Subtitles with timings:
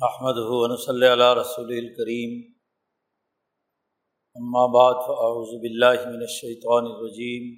[0.00, 2.30] احمد ہُون صلی اللہ رسول الکریم
[4.36, 7.50] اما بعد فاعوذ باللہ من الشیطان الرجیم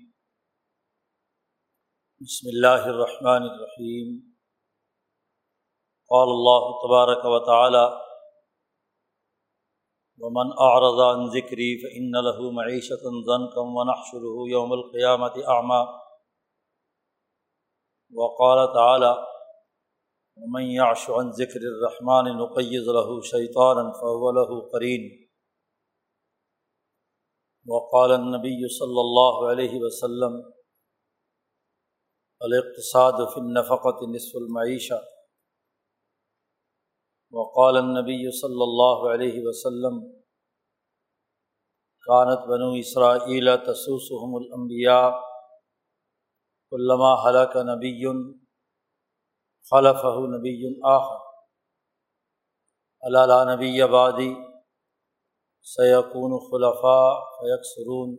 [2.21, 4.11] بسم اللہ الرحمن الرحیم
[6.11, 7.87] قال اللہ تبارک و تعالی
[10.21, 15.85] ومن اعرض عن ذکری فان له معیشة ضنکا ونحشره یوم القیامة اعمى
[18.13, 19.19] وقال تعالی
[20.37, 25.29] ومن يعش عن ذکر الرحمن نقيض له شيطانا فهو له قرين.
[27.67, 30.53] وقال النبي صلى الله عليه وسلم،
[32.43, 35.01] الاقتصاد في النفقة نصف المعيشة.
[37.31, 40.23] وقال النبي صلى الله عليه وسلم،
[42.07, 45.13] كانت بنو إسرائيل تسوسهم الأنبياء،
[46.71, 48.05] كلما هلك نبي
[49.71, 50.55] خلف نبی
[50.91, 51.21] آخر.
[53.03, 54.33] اللہ نبی آبادی
[55.67, 58.17] سیقون خلفاء فیکسرون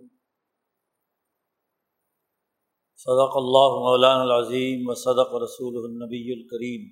[2.99, 6.89] صدق اللہ مولان العظیم و صدق رسول النبی الکریم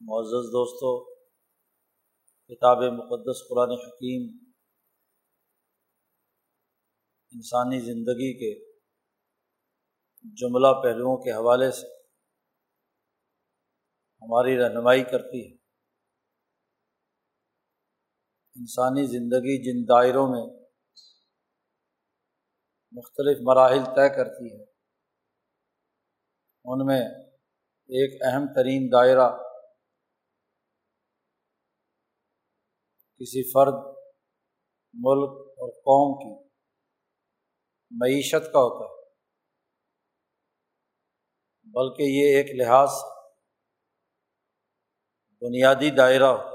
[0.00, 0.92] معزز دوستو،
[2.50, 4.28] کتاب مقدس قرآن حکیم
[7.32, 8.73] انسانی زندگی کے
[10.24, 11.86] جملہ پہلوؤں کے حوالے سے
[14.22, 15.54] ہماری رہنمائی کرتی ہے۔
[18.56, 20.64] انسانی زندگی جن دائروں میں
[22.92, 24.62] مختلف مراحل طے کرتی ہے،
[26.64, 27.00] ان میں
[27.88, 29.28] ایک اہم ترین دائرہ
[33.20, 33.74] کسی فرد،
[34.94, 36.48] ملک اور قوم کی
[37.90, 39.03] معیشت کا ہوتا ہے۔
[41.74, 42.90] بلکہ یہ ایک لحاظ
[45.40, 46.54] بنیادی دائرہ ہو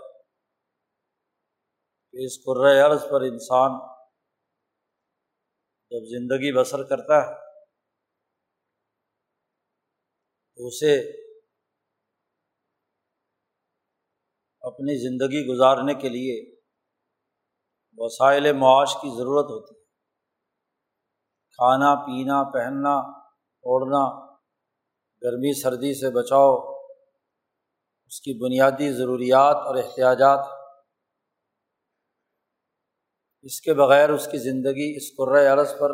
[2.13, 2.37] کہ اس
[2.85, 3.71] عرض پر انسان
[5.91, 7.35] جب زندگی بسر کرتا ہے
[10.55, 10.95] تو اسے
[14.61, 16.55] اپنی زندگی گزارنے کے لیے
[17.97, 19.85] وسائل معاش کی ضرورت ہوتی ہے۔
[21.51, 22.95] کھانا، پینا، پہننا،
[23.65, 24.28] اوڑھنا
[25.23, 26.79] گرمی سردی سے بچاؤ،
[28.05, 30.59] اس کی بنیادی ضروریات اور احتیاجات۔
[33.41, 35.11] اس کے بغیر اس کی زندگی اس
[35.47, 35.91] عرض پر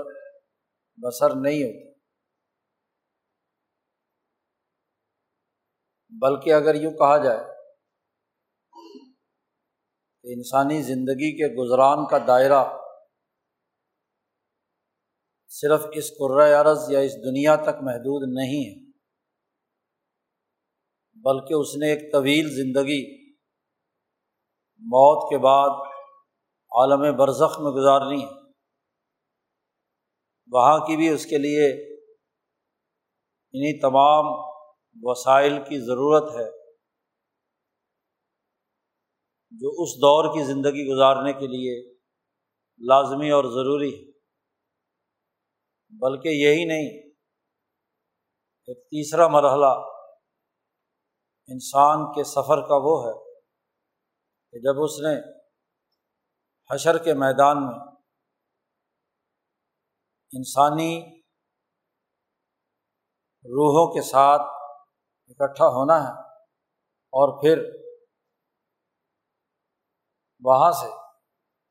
[0.98, 1.96] بسر نہیں ہوتی۔
[6.10, 7.38] بلکہ اگر یوں کہا جائے
[10.22, 12.64] کہ انسانی زندگی کے گزران کا دائرہ
[15.48, 16.12] صرف اس
[16.54, 18.85] عرض یا اس دنیا تک محدود نہیں ہے۔
[21.26, 23.26] بلکہ اس نے ایک طویل زندگی
[24.80, 25.70] موت کے بعد
[26.72, 28.52] عالم برزخ میں گزارنی ہے۔
[30.52, 31.96] وہاں کی بھی اس کے لیے
[33.54, 34.26] انہیں تمام
[35.02, 36.66] وسائل کی ضرورت ہے
[39.52, 41.94] جو اس دور کی زندگی گزارنے کے لیے
[42.80, 44.12] لازمی اور ضروری ہے۔
[45.90, 47.10] بلکہ یہی نہیں،
[48.68, 49.95] ایک تیسرا مرحلہ
[51.48, 53.34] انسان کے سفر کا وہ ہے
[54.52, 55.22] کہ جب اس نے
[56.74, 57.80] حشر کے میدان میں
[60.32, 61.22] انسانی
[63.46, 64.42] روحوں کے ساتھ
[65.28, 66.22] اکٹھا ہونا ہے
[66.90, 67.64] اور پھر
[70.40, 70.88] وہاں سے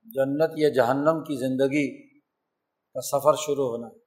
[0.03, 2.19] جنت یا جہنم کی زندگی
[2.95, 3.99] کا سفر شروع ہونا ہے۔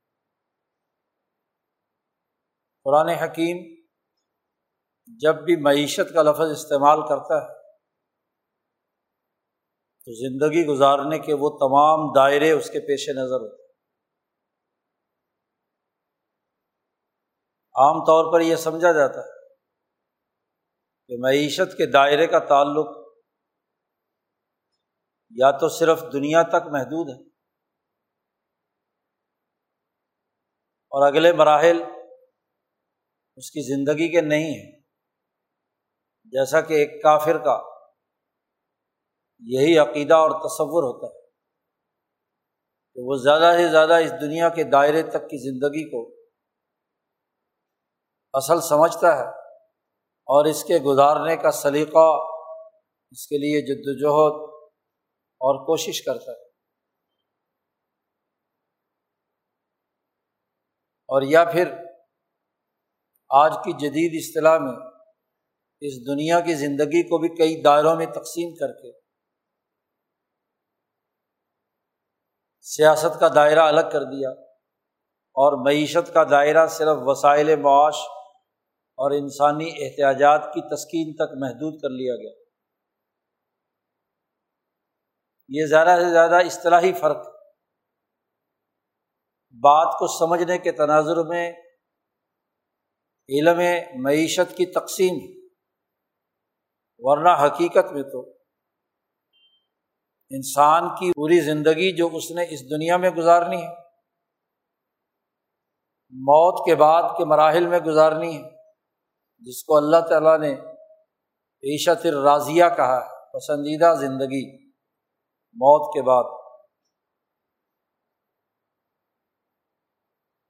[2.84, 3.77] قرآن حکیم
[5.08, 7.58] جب بھی معیشت کا لفظ استعمال کرتا ہے،
[10.06, 13.64] تو زندگی گزارنے کے وہ تمام دائرے اس کے پیش نظر ہوتے
[17.76, 19.56] عام طور پر یہ سمجھا جاتا ہے
[21.08, 23.08] کہ معیشت کے دائرے کا تعلق
[25.30, 27.30] یا تو صرف دنیا تک محدود ہے
[30.92, 31.84] اور اگلے مراحل
[33.36, 34.77] اس کی زندگی کے نہیں ہیں۔
[36.28, 37.62] جیسا کہ ایک کافر کا
[39.40, 41.22] یہی عقیدہ اور تصور ہوتا ہے
[42.94, 46.28] کہ وہ زیادہ سے زیادہ اس دنیا کے دائرے تک کی زندگی کو
[48.34, 49.30] اصل سمجھتا ہے
[50.28, 52.08] اور اس کے گزارنے کا سلیقہ
[53.12, 54.54] اس کے لیے جد وجہد
[55.40, 56.48] اور کوشش کرتا ہے۔
[61.10, 61.74] اور یا پھر
[63.30, 64.97] آج کی جدید اصطلاح میں
[65.82, 68.92] اس دنیا کی زندگی کو بھی کئی دائروں میں تقسیم کر کے۔
[72.62, 74.30] سیاست کا دائرہ الگ کر دیا
[75.36, 77.96] اور معیشت کا دائرہ صرف وسائل معاش
[78.98, 82.44] اور انسانی احتیاجات کی تسکین تک محدود کر لیا گیا۔
[85.50, 87.28] یہ زیادہ سے زیادہ اصطلاحی فرق
[89.64, 91.52] بات کو سمجھنے کے تناظر میں
[93.30, 93.60] علم
[94.04, 95.47] معیشت کی تقسیم
[97.00, 98.30] ورنہ حقیقت میں تو
[100.30, 103.74] انسان کی پوری زندگی جو اس نے اس دنیا میں گزارنی ہے،
[106.10, 108.50] موت کے بعد کے مراحل میں گزارنی ہے،
[109.40, 110.54] جس کو اللہ تعالیٰ نے
[111.64, 114.68] عیشت الراضیہ کہا ہے، پسندیدہ زندگی
[115.54, 116.24] موت کے بعد۔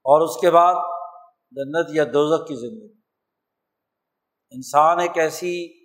[0.10, 0.76] اور اس کے بعد
[1.52, 3.00] جنت یا دوزک کی زندگی۔
[4.52, 5.77] انسان ایک ایسی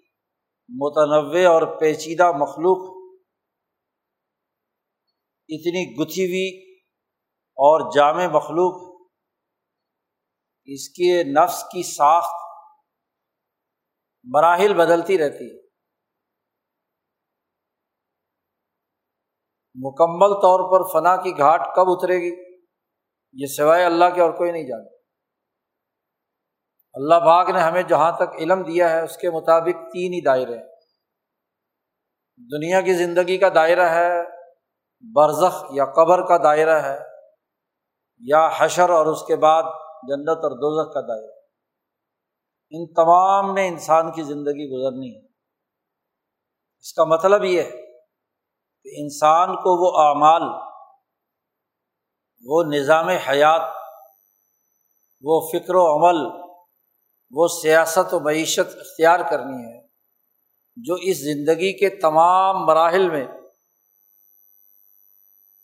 [0.69, 3.03] متنوع اور پیچیدہ مخلوق
[5.49, 6.81] اتنی گتھی ہوئی
[7.39, 9.07] اور جامع مخلوق
[10.65, 12.33] اس کے نفس کی ساخت
[14.25, 15.63] مراحل بدلتی رہتی ہے۔
[19.75, 22.63] مکمل طور پر فنا کی گھاٹ کب اترے گی؟
[23.33, 25.02] یہ سوائے اللہ کے اور کوئی نہیں جانتا
[26.95, 30.57] اللہ باغ نے ہمیں جہاں تک علم دیا ہے، اس کے مطابق تین ہی دائرے
[30.57, 30.67] ہیں۔
[32.37, 34.23] دنیا کی زندگی کا دائرہ ہے،
[35.15, 36.99] برزخ یا قبر کا دائرہ ہے،
[38.19, 39.63] یا حشر اور اس کے بعد
[40.09, 41.33] جنت اور دوزخ کا دائرہ۔
[42.71, 45.27] ان تمام میں انسان کی زندگی گزرنی ہے۔
[46.79, 47.71] اس کا مطلب یہ ہے
[48.83, 50.43] کہ انسان کو وہ اعمال،
[52.45, 53.63] وہ نظام حیات،
[55.23, 56.52] وہ فکر و عمل
[57.33, 59.87] وہ سیاست و معیشت اختیار کرنی ہے،
[60.77, 63.27] جو اس زندگی کے تمام مراحل میں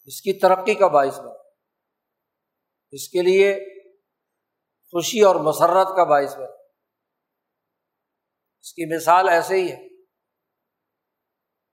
[0.05, 1.39] اس کی ترقی کا باعث بنے۔
[2.91, 3.57] اس کے لیے
[4.93, 6.67] خوشی اور مسرت کا باعث بنے۔
[8.61, 9.89] اس کی مثال ایسے ہی ہے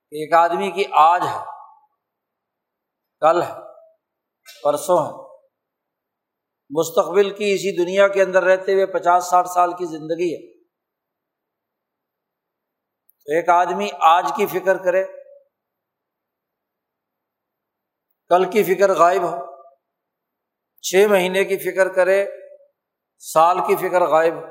[0.10, 1.46] کہ ایک آدمی کی آج ہے،
[3.20, 3.54] کل ہے،
[4.64, 5.25] پرسوں ہے۔
[6.70, 10.56] مستقبل کی اسی دنیا کے اندر رہتے ہوئے پچاس ساٹھ سال کی زندگی ہے۔
[13.26, 15.04] ایک آدمی آج کی فکر کرے،
[18.28, 19.62] کل کی فکر غائب ہو،
[20.82, 22.26] چھ مہینے کی فکر کرے،
[23.18, 24.46] سال کی فکر غائب ہو۔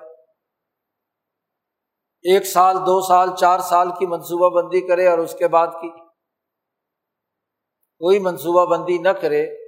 [2.22, 5.90] ایک سال، دو سال، چار سال کی منصوبہ بندی کرے اور اس کے بعد کی۔
[8.00, 9.63] کوئی منصوبہ بندی نہ کرے۔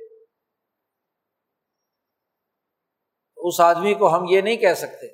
[3.47, 5.09] اس آدمی کو ہم یہ نہیں کہہ سکتے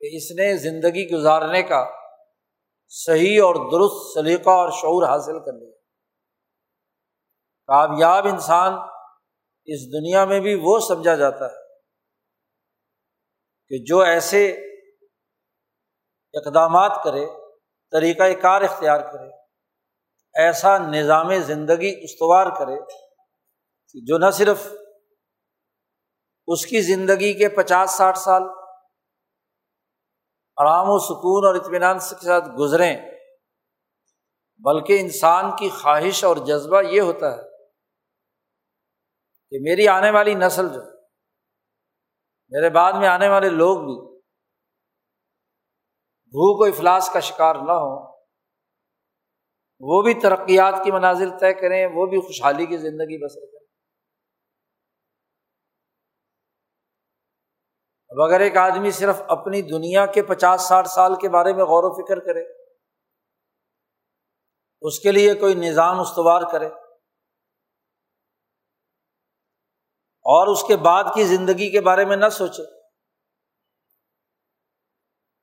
[0.00, 1.86] کہ اس نے زندگی گزارنے کا
[2.88, 5.70] صحیح اور درست سلیقہ اور شعور حاصل کر لیا۔
[7.66, 8.72] کامیاب انسان
[9.64, 11.56] اس دنیا میں بھی وہ سمجھا جاتا ہے
[13.68, 14.50] کہ جو ایسے
[16.34, 17.26] اقدامات کرے
[17.90, 19.30] طریقۂ کار اختیار کرے،
[20.34, 23.02] ایسا نظام زندگی استوار کرے
[24.06, 24.58] جو نہ صرف
[26.52, 28.42] اس کی زندگی کے پچاس ساٹھ سال
[30.56, 32.96] آرام و سکون اور اطمینان کے ساتھ گزریں،
[34.62, 37.42] بلکہ انسان کی خواہش اور جذبہ یہ ہوتا ہے
[39.52, 40.80] کہ میری آنے والی نسل جو
[42.52, 43.96] میرے بعد میں آنے والے لوگ بھی
[46.34, 47.90] بھوک و افلاس کا شکار نہ ہو
[49.82, 53.61] وہ بھی ترقیات کی منازل طے کریں، وہ بھی خوشحالی کی زندگی بسر کریں۔
[58.12, 61.84] اب اگر ایک آدمی صرف اپنی دنیا کے پچاس ساٹھ سال کے بارے میں غور
[61.84, 62.42] و فکر کرے،
[64.82, 66.66] اس کے لیے کوئی نظام استوار کرے
[70.26, 72.62] اور اس کے بعد کی زندگی کے بارے میں نہ سوچے،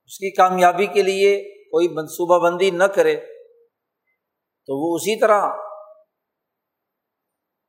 [0.04, 1.36] اس کی کامیابی کے لیے
[1.70, 3.16] کوئی منصوبہ بندی نہ کرے،
[4.68, 5.48] تو وہ اسی طرح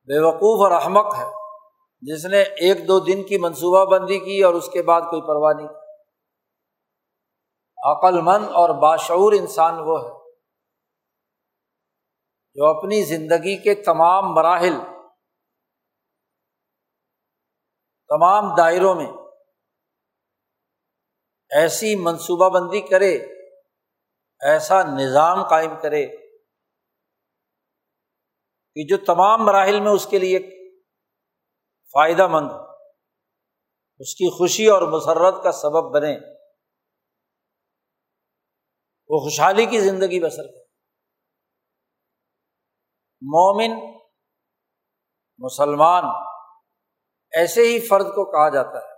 [0.08, 1.30] بے وقوف اور احمق ہے۔
[2.02, 5.52] جس نے ایک دو دن کی منصوبہ بندی کی اور اس کے بعد کوئی پرواہ
[5.56, 5.68] نہیں
[7.78, 10.10] عقل مند اور باشعور انسان وہ ہے
[12.56, 14.74] جو اپنی زندگی کے تمام مراحل،
[18.10, 19.06] تمام دائروں میں
[21.50, 23.12] ایسی منصوبہ بندی کرے،
[24.40, 26.04] ایسا نظام قائم کرے
[28.76, 30.38] کہ جو تمام مراحل میں اس کے لیے
[31.92, 32.50] فائدہ مند
[33.98, 36.16] اس کی خوشی اور مسرت کا سبب بنے۔
[39.08, 40.62] وہ خوشحالی کی زندگی بسر کرے۔
[43.22, 44.00] مومن،
[45.38, 46.04] مسلمان،
[47.32, 48.94] ایسے ہی فرد کو کہا جاتا ہے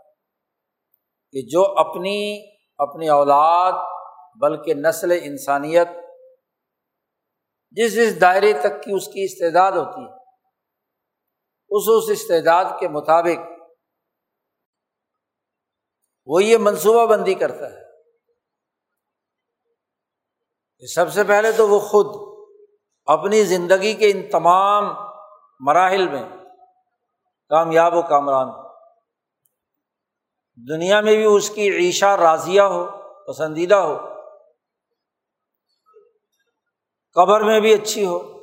[1.32, 3.72] کہ جو اپنی اپنی اولاد،
[4.40, 5.88] بلکہ نسل انسانیت،
[7.70, 10.23] جس جس دائرے تک کی اس کی استعداد ہوتی ہے
[11.74, 13.52] اس اس استعداد کے مطابق
[16.26, 17.84] وہ یہ منصوبہ بندی کرتا ہے۔
[20.94, 22.38] سب سے پہلے تو وہ خود
[23.06, 24.84] اپنی زندگی کے ان تمام
[25.60, 26.22] مراحل میں
[27.48, 28.48] کامیاب و کامران
[30.68, 32.86] دنیا میں بھی اس کی عیشا راضیہ ہو،
[33.26, 33.98] پسندیدہ ہو۔
[37.12, 38.34] قبر میں بھی اچھی ہو۔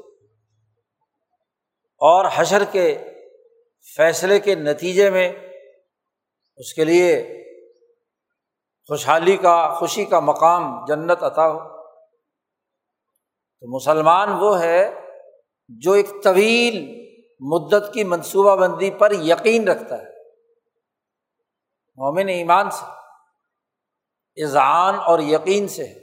[1.97, 3.11] اور حشر کے
[3.95, 5.33] فیصلے کے نتیجے میں
[6.55, 7.23] اس کے لیے
[8.88, 11.59] خوشحالی کا، خوشی کا مقام جنت عطا ہو۔
[13.59, 14.93] تو مسلمان وہ ہے
[15.67, 17.01] جو ایک طویل
[17.39, 20.29] مدت کی منصوبہ بندی پر یقین رکھتا ہے۔
[21.95, 22.85] مومن ایمان سے،
[24.43, 26.01] اذعان اور یقین سے ہے۔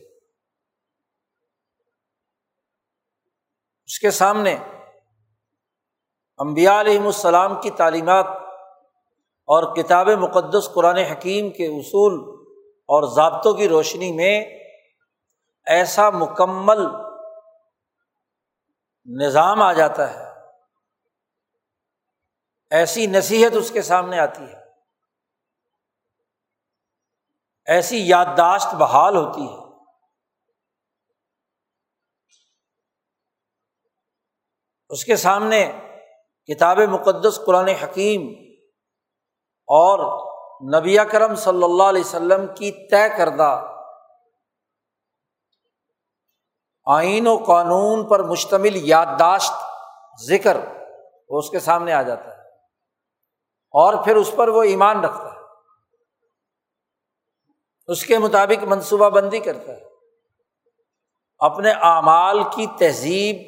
[3.85, 4.57] اس کے سامنے
[6.39, 8.27] امبیا علیہم السلام کی تعلیمات
[9.47, 14.41] اور کتاب مقدس قرآن حکیم کے اصول اور ضابطوں کی روشنی میں
[15.67, 16.79] ایسا مکمل
[19.07, 20.25] نظام آ جاتا ہے۔
[22.71, 24.59] ایسی نصیحت اس کے سامنے آتی ہے۔
[27.67, 29.69] ایسی یادداشت بحال ہوتی ہے۔
[34.89, 35.88] اس کے سامنے
[36.49, 38.23] کتاب مقدس قرآن حکیم
[39.67, 40.29] اور
[40.75, 43.75] نبی کرم صلی اللہ علیہ وسلم کی طے کردہ
[46.85, 49.53] آئین و قانون پر مشتمل یادداشت
[50.23, 50.57] ذکر
[51.29, 52.43] وہ اس کے سامنے آ جاتا ہے
[53.71, 55.39] اور پھر اس پر وہ ایمان رکھتا ہے۔
[57.87, 59.85] اس کے مطابق منصوبہ بندی کرتا ہے۔
[61.39, 63.48] اپنے اعمال کی تہذیب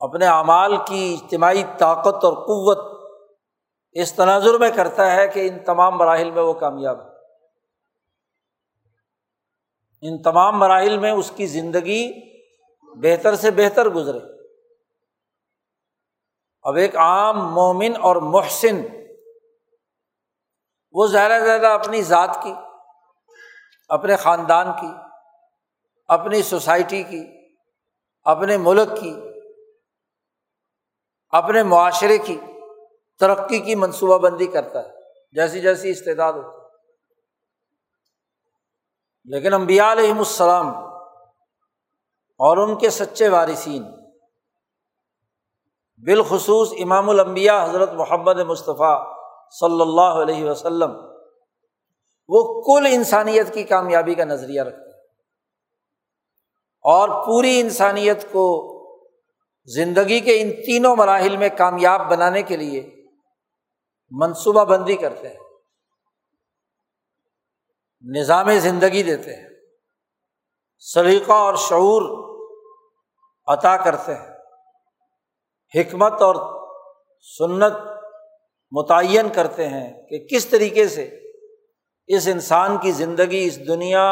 [0.00, 2.96] اپنے اعمال کی اجتماعی طاقت اور قوت
[3.92, 7.16] اس تناظر میں کرتا ہے کہ ان تمام مراحل میں وہ کامیاب ہے۔
[10.02, 12.12] ان تمام مراحل میں اس کی زندگی
[12.82, 14.18] بہتر سے بہتر گزرے۔
[16.62, 18.82] اب ایک عام مومن اور محسن
[20.92, 22.54] وہ زیادہ سے زیادہ اپنی ذات کی،
[23.88, 24.90] اپنے خاندان کی،
[26.08, 27.24] اپنی سوسائٹی کی،
[28.24, 29.14] اپنے ملک کی
[31.36, 32.40] اپنے معاشرے کی
[33.18, 34.88] ترقی کی منصوبہ بندی کرتا ہے،
[35.32, 36.66] جیسی جیسی استعداد ہوتی ہے۔
[39.24, 40.68] لیکن امبیا علیہم السلام
[42.38, 43.82] اور ان کے سچے وارثین،
[46.06, 49.14] بالخصوص امام الانبیاء حضرت محمد مصطفیٰ
[49.60, 50.90] صلی اللہ علیہ وسلم،
[52.28, 54.86] وہ کل انسانیت کی کامیابی کا نظریہ رکھتے ہیں۔
[56.82, 58.75] اور پوری انسانیت کو
[59.68, 62.82] زندگی کے ان تینوں مراحل میں کامیاب بنانے کے لیے
[64.10, 65.38] منصوبہ بندی کرتے ہیں،
[68.04, 69.48] نظام زندگی دیتے ہیں،
[70.78, 72.02] سلیقہ اور شعور
[73.48, 76.36] عطا کرتے ہیں، حکمت اور
[77.38, 77.72] سنت
[78.72, 81.04] متعین کرتے ہیں کہ کس طریقے سے
[82.06, 84.06] اس انسان کی زندگی، اس دنیا،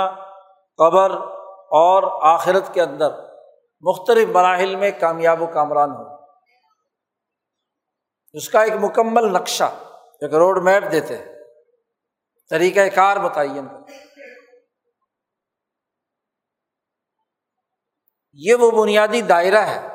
[0.79, 1.11] قبر
[1.81, 2.03] اور
[2.35, 3.11] آخرت کے اندر
[3.87, 6.25] مختلف مراحل میں کامیاب و کامران ہو
[8.33, 9.65] اس کا ایک مکمل نقشہ،
[10.21, 11.27] ایک روڈ میپ دیتے ہیں۔
[12.51, 13.69] طریقۂ کار متعین
[18.33, 19.89] یہ وہ بنیادی دائرہ ہے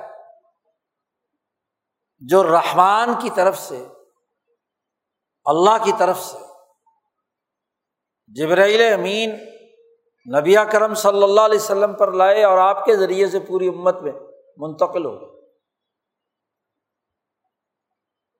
[2.17, 3.87] جو رحمان کی طرف سے،
[5.45, 6.37] اللہ کی طرف سے،
[8.27, 9.58] جبرائیل امین
[10.37, 13.95] نبی کرم صلی اللہ علیہ وسلم پر لائے اور آپ کے ذریعے سے پوری امت
[14.01, 14.11] میں
[14.57, 15.39] منتقل ہو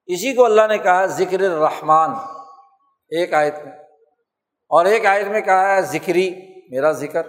[0.05, 2.09] اسی کو اللہ نے کہا ذکر الرحمان
[3.09, 3.71] ایک آیت میں۔
[4.69, 6.35] اور ایک آیت میں کہا ہے ذکری،
[6.69, 7.27] میرا ذکر،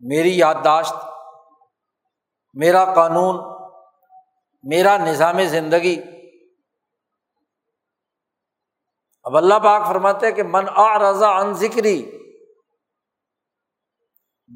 [0.00, 0.94] میری یادداشت،
[2.54, 3.36] میرا قانون،
[4.62, 6.02] میرا نظام زندگی۔
[9.24, 12.21] اب اللہ پاک فرماتے کہ من آ رضا ان ذکری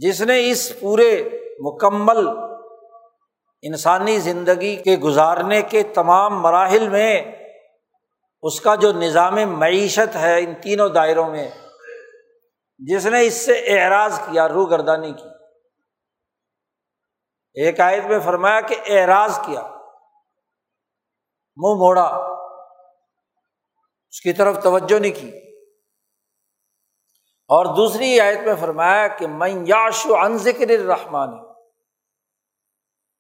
[0.01, 1.29] جس نے اس پورے
[1.61, 2.29] مکمل
[3.63, 7.33] انسانی زندگی کے گزارنے کے تمام مراحل میں
[8.43, 11.51] اس کا جو نظام معیشت ہے ان تینوں دائروں میں،
[12.79, 15.29] جس نے اس سے اعراض کیا روح گردانی کی۔
[17.55, 19.63] ایک آیت میں فرمایا کہ اعراض کیا،
[21.57, 22.07] منہ موڑا،
[24.11, 25.56] اس کی طرف توجہ نہیں کی۔
[27.49, 31.31] اور دوسری آیت میں فرمایا کہ میں یاش و ذکر رحمان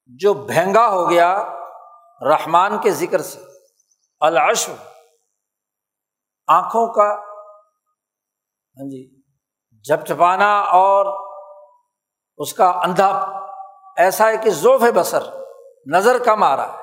[0.06, 1.44] جو بہنگا ہو گیا
[2.20, 3.40] رحمان کے ذکر سے،
[4.20, 4.72] العشو،
[6.46, 7.14] آنکھوں کا
[8.76, 9.22] ہاں جی
[9.88, 11.26] جب چپانا اور
[12.38, 13.08] اس کا اندھا،
[13.96, 15.22] ایسا ہے کہ ذوف بسر
[15.92, 16.82] نظر کم آ رہا ہے۔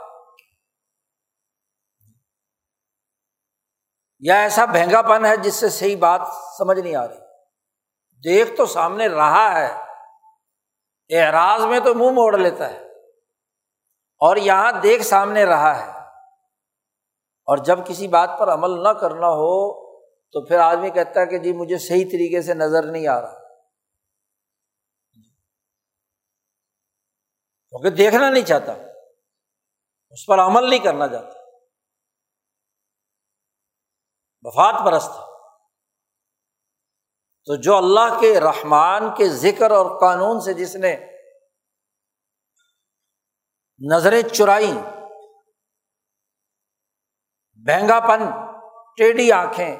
[4.20, 6.22] یا ایسا بہنگا پن ہے جس سے صحیح بات
[6.58, 7.23] سمجھ نہیں آ رہی۔
[8.24, 9.84] دیکھ تو سامنے رہا ہے۔
[11.10, 12.80] اعراض میں تو منہ موڑ لیتا ہے۔
[14.18, 16.00] اور یہاں دیکھ سامنے رہا ہے۔
[17.46, 21.38] اور جب کسی بات پر عمل نہ کرنا ہو تو پھر آدمی کہتا ہے کہ
[21.38, 23.40] جی مجھے صحیح طریقے سے نظر نہیں آ رہا۔
[27.70, 28.72] کیونکہ دیکھنا نہیں چاہتا۔
[30.10, 31.40] اس پر عمل نہیں کرنا چاہتا۔
[34.42, 35.33] وفات پرست۔
[37.46, 40.96] تو جو اللہ کے رحمان کے ذکر اور قانون سے جس نے
[43.92, 44.72] نظریں چرائی
[47.56, 48.26] بہنگا پن
[48.98, 49.76] ٹیڈی آنکھیں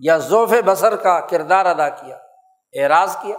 [0.00, 2.16] یا ذوف بسر کا کردار ادا کیا،
[2.74, 3.38] اعراض کیا۔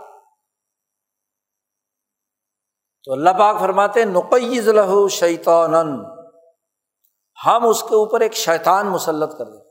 [3.04, 5.76] تو اللہ پاک فرماتے نقیز لہو شیطان
[7.46, 9.67] ہم اس کے اوپر ایک شیطان مسلط کر دیتے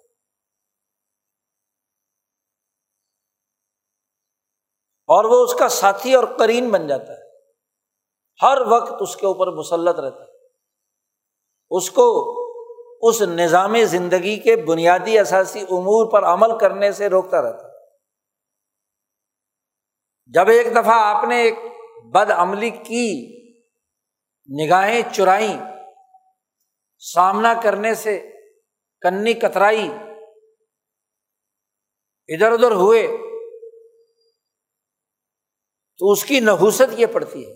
[5.06, 7.26] اور وہ اس کا ساتھی اور کرین بن جاتا ہے۔
[8.42, 10.36] ہر وقت اس کے اوپر مسلط رہتا ہے۔
[11.70, 12.34] اس کو
[13.02, 17.72] اس نظام زندگی کے بنیادی اثاثی امور پر عمل کرنے سے روکتا رہتا ہے۔
[20.26, 21.54] جب ایک دفعہ آپ نے ایک
[22.04, 23.36] بد عملی کی،
[24.64, 25.58] نگاہیں چرائیں،
[26.98, 28.32] سامنا کرنے سے
[29.00, 29.90] کنی کترائی،
[32.28, 33.08] ادھر ادھر ہوئے
[35.98, 37.54] تو اس کی نحوست یہ پڑتی ہے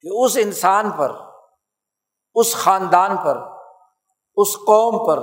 [0.00, 1.12] کہ اس انسان پر،
[2.34, 3.36] اس خاندان پر،
[4.36, 5.22] اس قوم پر،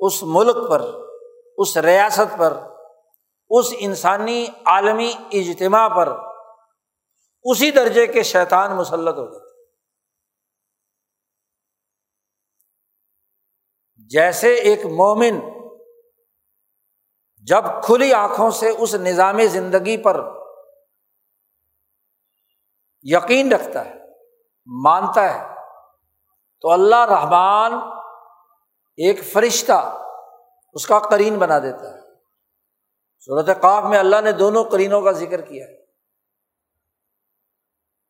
[0.00, 0.82] اس ملک پر،
[1.58, 2.56] اس ریاست پر،
[3.50, 6.08] اس انسانی عالمی اجتماع پر
[7.44, 9.46] اسی درجے کے شیطان مسلط ہو جاتے
[14.10, 15.38] جیسے ایک مومن
[17.40, 20.35] جب کھلی آنکھوں سے اس نظام زندگی پر
[23.08, 23.94] یقین رکھتا ہے،
[24.66, 25.54] مانتا ہے۔
[26.60, 27.72] تو اللہ رحمان
[28.96, 30.02] ایک فرشتہ
[30.72, 32.00] اس کا کرین بنا دیتا ہے۔
[33.26, 35.76] صورت کاف میں اللہ نے دونوں کرینوں کا ذکر کیا ہے۔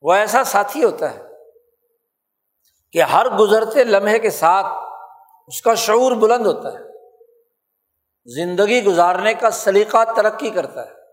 [0.03, 1.23] وہ ایسا ساتھی ہوتا ہے
[2.93, 4.67] کہ ہر گزرتے لمحے کے ساتھ
[5.47, 6.85] اس کا شعور بلند ہوتا ہے۔
[8.25, 11.06] زندگی گزارنے کا سلیقہ ترقی کرتا ہے۔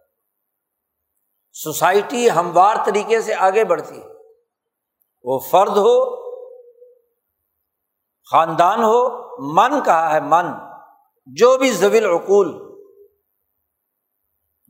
[1.56, 4.08] سوسائٹی ہموار طریقے سے آگے بڑھتی ہے۔
[5.26, 5.96] وہ فرد ہو،
[8.28, 9.00] خاندان ہو،
[9.54, 10.52] من کہا ہے من،
[11.28, 12.52] جو بھی زویل عقول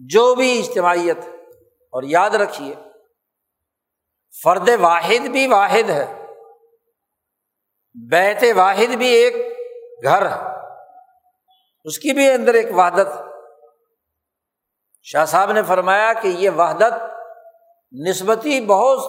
[0.01, 1.17] جو بھی اجتماعیت،
[1.93, 2.73] اور یاد رکھیے،
[4.33, 6.05] فرد واحد بھی واحد ہے،
[7.95, 9.35] بیت واحد بھی ایک
[10.03, 10.41] گھر ہے۔
[11.85, 13.07] اس کی بھی اندر ایک وحدت
[15.03, 16.93] شاہ صاحب نے فرمایا کہ یہ وحدت
[18.07, 18.99] نسبتی بہت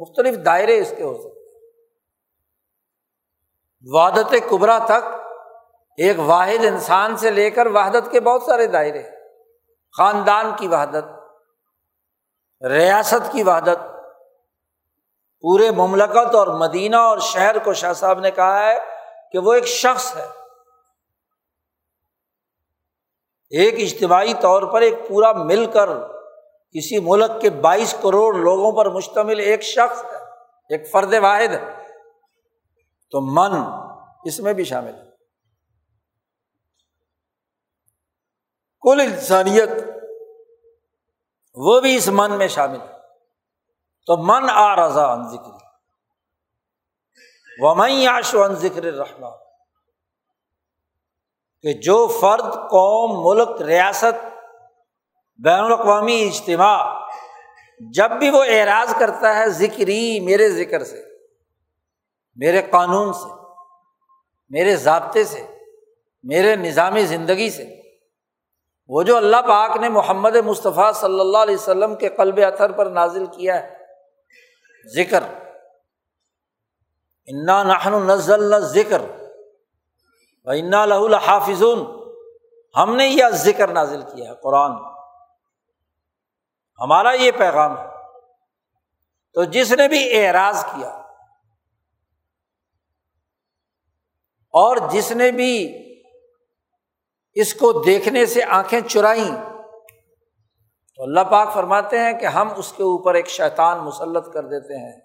[0.00, 1.34] مختلف دائرے اس کے ہو سکتے
[3.86, 5.12] وحدت کبرا تک
[5.96, 9.02] ایک واحد انسان سے لے کر وحدت کے بہت سارے دائرے
[9.98, 11.04] خاندان کی وحدت،
[12.64, 13.78] ریاست کی وحدت،
[15.40, 18.78] پورے مملکت اور مدینہ اور شہر کو شاہ صاحب نے کہا ہے
[19.32, 20.26] کہ وہ ایک شخص ہے۔
[23.50, 25.88] ایک اجتماعی طور پر ایک پورا مل کر
[26.72, 30.16] کسی ملک کے بائیس کروڑ لوگوں پر مشتمل ایک شخص ہے،
[30.68, 31.84] ایک فرد واحد ہے۔
[33.10, 33.52] تو من
[34.24, 35.10] اس میں بھی شامل ہے۔
[38.80, 39.68] کل انسانیت
[41.54, 42.94] وہ بھی اس من میں شامل ہے۔
[44.06, 45.50] تو من آ رضا ان ذکر
[47.60, 47.74] وہ
[48.08, 49.43] آشو ان ذکر رحمان
[51.64, 54.24] کہ جو فرد قوم، ملک، ریاست،
[55.44, 57.00] بین الاقوامی اجتماع
[57.94, 61.02] جب بھی وہ اعراض کرتا ہے ذکری میرے ذکر سے،
[62.34, 63.28] میرے قانون سے،
[64.48, 65.46] میرے ضابطے سے،
[66.22, 67.64] میرے نظام زندگی سے،
[68.88, 72.86] وہ جو اللہ پاک نے محمد مصطفیٰ صلی اللہ علیہ وسلم کے قلب اثر پر
[72.86, 73.76] نازل کیا ہے،
[74.94, 75.22] ذکر۔
[77.26, 79.02] انا نحن نزل ذکر
[80.52, 81.62] انا لہ الحافظ
[82.76, 84.72] ہم نے یہ ذکر نازل کیا ہے قرآن
[86.80, 87.86] ہمارا یہ پیغام ہے۔
[89.34, 90.88] تو جس نے بھی اعراض کیا
[94.54, 95.52] اور جس نے بھی
[97.32, 99.30] اس کو دیکھنے سے آنکھیں چرائیں،
[100.96, 104.78] تو اللہ پاک فرماتے ہیں کہ ہم اس کے اوپر ایک شیطان مسلط کر دیتے
[104.78, 105.00] ہیں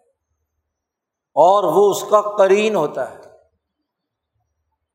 [1.36, 3.19] اور وہ اس کا کرین ہوتا ہے۔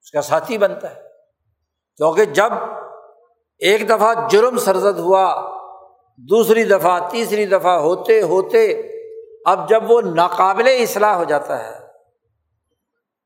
[0.05, 1.01] اس کا ساتھی بنتا ہے۔
[1.97, 2.53] کیونکہ جب
[3.59, 5.55] ایک دفعہ جرم سرزد ہوا،
[6.17, 8.83] دوسری دفعہ، تیسری دفعہ ہوتے ہوتے
[9.47, 11.79] اب جب وہ ناقابل اصلاح ہو جاتا ہے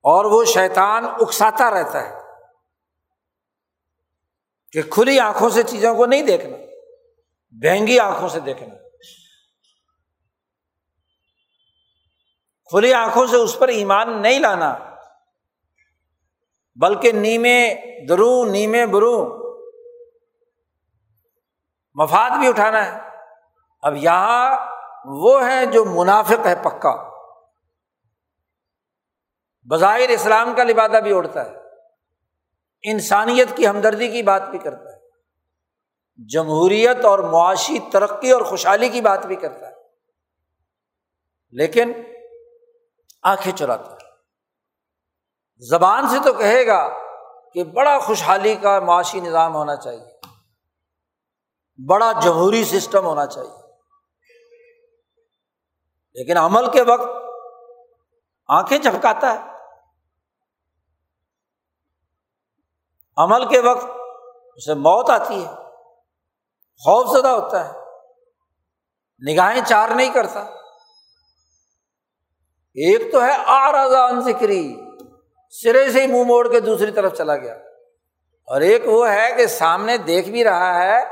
[0.03, 2.15] اور وہ شیطان اکساتا رہتا ہے
[4.73, 6.57] کہ کھلی آنکھوں سے چیزوں کو نہیں دیکھنا
[7.51, 8.75] بہنگی آنکھوں سے دیکھنا۔
[12.65, 14.88] کھلی آنکھوں سے اس پر ایمان نہیں لانا
[16.81, 17.75] بلکہ نیمے
[18.09, 19.39] درو، نیمے برو۔
[21.95, 23.01] مفاد بھی اٹھانا ہے۔
[23.83, 24.57] اب یہاں
[25.05, 27.09] وہ ہے جو منافق ہے پکا۔
[29.71, 31.57] بظاہر اسلام کا لبادہ بھی اڑتا ہے۔
[32.83, 34.99] انسانیت کی ہمدردی کی بات بھی کرتا ہے۔
[36.17, 39.75] جمہوریت اور معاشی ترقی اور خوشحالی کی بات بھی کرتا ہے۔
[41.51, 41.93] لیکن
[43.23, 43.98] آنکھیں چراتا ہے۔
[45.59, 46.89] زبان سے تو کہے گا
[47.53, 50.19] کہ بڑا خوشحالی کا معاشی نظام ہونا چاہیے۔
[51.89, 53.73] بڑا جمہوری سسٹم ہونا چاہیے۔
[56.15, 57.09] لیکن عمل کے وقت
[58.49, 59.51] آنکھیں چپکاتا ہے۔
[63.17, 63.87] عمل کے وقت
[64.55, 65.55] اسے موت آتی ہے۔
[66.77, 67.73] خوف زدہ ہوتا ہے۔
[69.33, 70.41] نگاہیں چار نہیں کرتا۔
[72.75, 74.88] ایک تو ہے آ ذکری۔
[75.51, 77.55] سرے سے ہی منہ موڑ کے دوسری طرف چلا گیا۔
[78.47, 81.05] اور ایک وہ ہے کہ سامنے دیکھ بھی رہا ہے،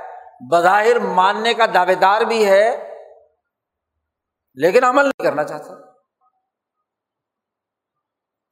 [0.50, 2.94] بظاہر ماننے کا دعوے دار بھی ہے،
[4.54, 5.92] لیکن عمل نہیں کرنا چاہتا۔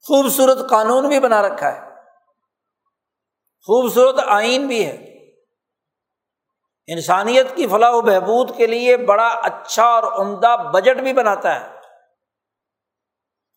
[0.07, 1.81] خوبصورت قانون بھی بنا رکھا ہے۔
[3.66, 5.14] خوبصورت آئین بھی ہے۔
[6.87, 11.75] انسانیت کی فلاح و بہبود کے لیے بڑا اچھا اور عمدہ بجٹ بھی بناتا ہے۔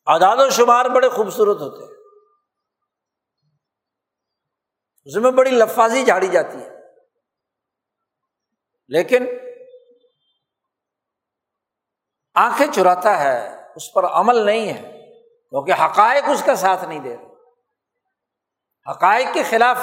[0.06, 1.97] اعداد و شمار بڑے خوبصورت ہوتے ہیں۔
[5.08, 6.70] اس میں بڑی لفاظی جھاڑی جاتی ہے۔
[8.88, 9.26] لیکن
[12.36, 15.12] آنکھیں چراتا ہے، اس پر عمل نہیں ہے،
[15.50, 17.26] کیونکہ حقائق اس کا ساتھ نہیں دے رہے۔
[18.92, 19.78] حقائق کے خلاف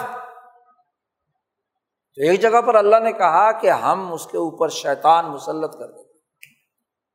[2.15, 5.87] تو ایک جگہ پر اللہ نے کہا کہ ہم اس کے اوپر شیطان مسلط کر
[5.87, 6.19] دیتے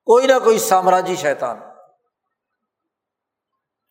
[0.05, 1.59] کوئی نہ کوئی سامراجی شیطان،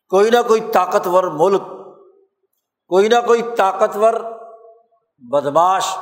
[0.09, 1.78] کوئی نہ کوئی طاقتور ملک
[2.89, 4.13] کوئی نہ کوئی طاقتور
[5.17, 5.97] بدماش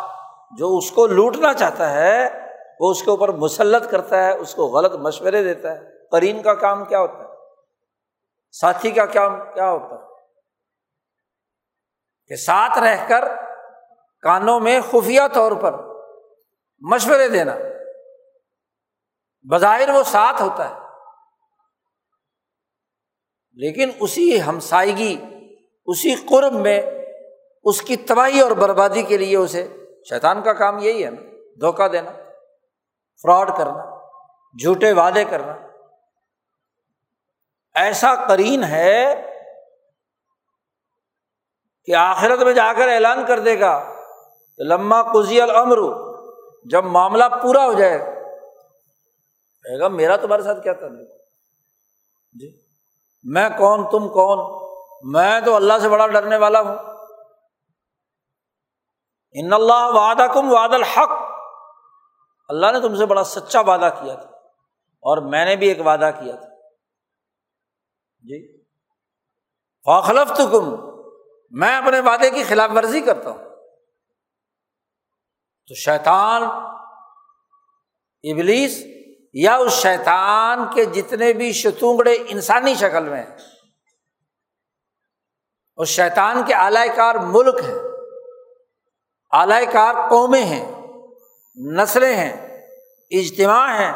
[0.58, 2.28] جو اس کو لوٹنا چاہتا ہے،
[2.80, 5.80] وہ اس کے اوپر مسلط کرتا ہے، اس کو غلط مشورے دیتا ہے۔
[6.12, 7.28] کرین کا کام کیا ہوتا ہے؟
[8.52, 10.00] ساتھی کا کام کیا ہوتا ہے؟
[12.28, 13.36] کہ ساتھ رہ کر
[14.22, 15.74] کانوں میں خفیہ طور پر
[16.80, 17.56] مشورے دینا۔
[19.44, 20.76] بظاہر وہ ساتھ ہوتا ہے۔
[23.54, 25.37] لیکن اسی ہمسائیگی
[25.88, 26.82] اسی قرب میں
[27.64, 29.68] اس کی تباہی اور بربادی کے لیے اسے
[30.10, 31.22] شیطان کا کام یہی ہے نا،
[31.62, 32.12] دھوکہ دینا،
[33.22, 33.96] فراڈ کرنا،
[34.64, 35.56] جھوٹے وعدے کرنا۔
[37.76, 39.16] ایسا کرین ہے
[41.86, 43.94] کہ آخرت میں جا کر اعلان کر دے گا
[44.58, 45.78] کہ لمبا کزی العمر
[46.66, 48.00] جب معاملہ پورا ہو جائے۔
[49.64, 51.10] کہے گا، میرا تمہارے ساتھ کیا تعلق؟
[52.34, 52.62] جی
[53.24, 54.67] میں کون، تم کون؟
[55.04, 56.76] میں تو اللہ سے بڑا ڈرنے والا ہوں۔
[59.32, 61.12] ان اللہ وعدہ کم واد الحق۔
[62.50, 64.30] اللہ نے تم سے بڑا سچا وعدہ کیا تھا
[64.88, 66.70] اور میں نے بھی ایک وعدہ کیا تھا۔
[68.20, 68.62] جی۔
[69.86, 70.76] فاخلف تو کم
[71.52, 73.46] میں اپنے وعدے کی خلاف ورزی کرتا ہوں۔
[75.68, 76.44] تو شیطان،
[78.24, 78.84] ابلیس
[79.34, 83.38] یا اس شیطان کے جتنے بھی شتونگڑے انسانی شکل میں ہیں
[85.78, 87.76] اس شیطان کے اعلی کار ملک ہیں۔
[89.32, 90.82] اعلی کار قومیں ہیں،
[91.56, 92.62] نسلیں ہیں،
[93.12, 93.94] اجتماع ہیں،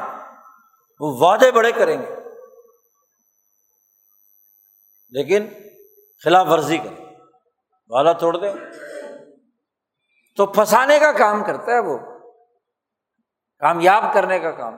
[0.99, 2.15] وہ وعدے بڑے کریں گے۔
[5.09, 5.47] لیکن
[6.23, 7.05] خلاف ورزی کریں۔
[7.87, 8.53] وعدہ توڑ دیں۔
[10.37, 11.97] تو پھنسانے کا کام کرتا ہے وہ۔
[13.59, 14.73] کامیاب کرنے کا کام۔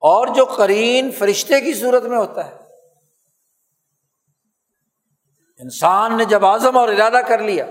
[0.00, 2.61] اور جو کرین فرشتے کی صورت میں ہوتا ہے
[5.62, 7.66] انسان نے جب آزم اور ارادہ کر لیا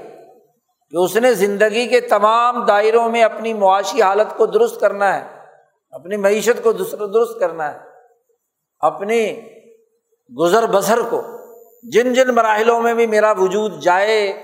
[0.89, 5.45] کہ اس نے زندگی کے تمام دائروں میں اپنی معاشی حالت کو درست کرنا ہے،
[5.91, 6.71] اپنی معیشت کو
[7.07, 7.79] درست کرنا ہے،
[8.79, 9.41] اپنی
[10.39, 11.21] گزر بسر کو،
[11.83, 14.43] جن جن مراحلوں میں بھی میرا وجود جائے،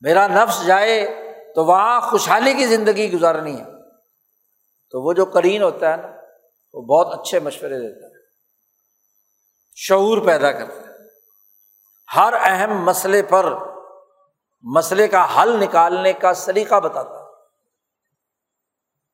[0.00, 1.06] میرا نفس جائے،
[1.54, 3.64] تو وہاں خوشحالی کی زندگی گزارنی ہے۔
[4.90, 6.08] تو وہ جو کرین ہوتا ہے نا،
[6.74, 8.12] وہ بہت اچھے مشورے دیتا ہے،
[9.74, 10.91] شعور پیدا کرتا ہے۔
[12.16, 13.54] ہر اہم مسئلے پر
[14.62, 17.24] مسئلے کا حل نکالنے کا سلیقہ بتاتا ہے۔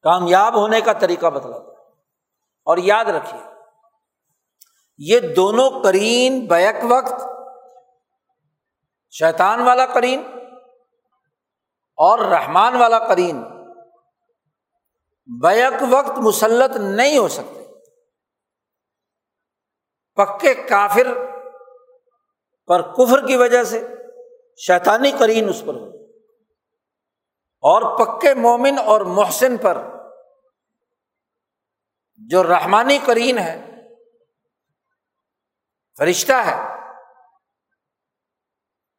[0.02, 1.76] کامیاب ہونے کا طریقہ بتلاتا ہے۔
[2.64, 3.40] اور یاد رکھیے،
[4.98, 7.22] یہ دونوں کرین بیک وقت،
[9.10, 10.22] شیطان والا کرین
[11.96, 13.42] اور رحمان والا کرین
[15.42, 17.64] بیک وقت مسلط نہیں ہو سکتے۔
[20.14, 21.37] پکے کافر
[22.68, 23.86] پر کفر کی وجہ سے
[24.56, 25.86] شیطانی کرین اس پر ہو
[27.62, 29.78] اور پکے مومن اور محسن پر
[32.16, 33.84] جو رحمانی کرین ہے،
[35.98, 36.56] فرشتہ ہے،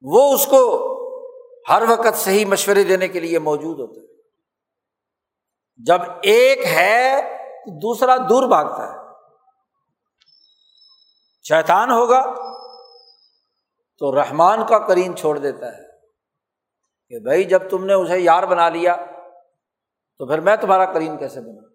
[0.01, 0.59] وہ اس کو
[1.69, 4.07] ہر وقت صحیح مشورے دینے کے لیے موجود ہوتا ہے
[5.77, 7.21] جب ایک ہے
[7.65, 8.97] تو دوسرا دور بھاگتا ہے۔
[11.43, 12.21] شیطان ہوگا
[13.99, 15.83] تو رحمان کا کرین چھوڑ دیتا ہے
[17.09, 18.95] کہ بھائی جب تم نے اسے یار بنا لیا
[20.17, 21.69] تو پھر میں تمہارا کرین کیسے بنا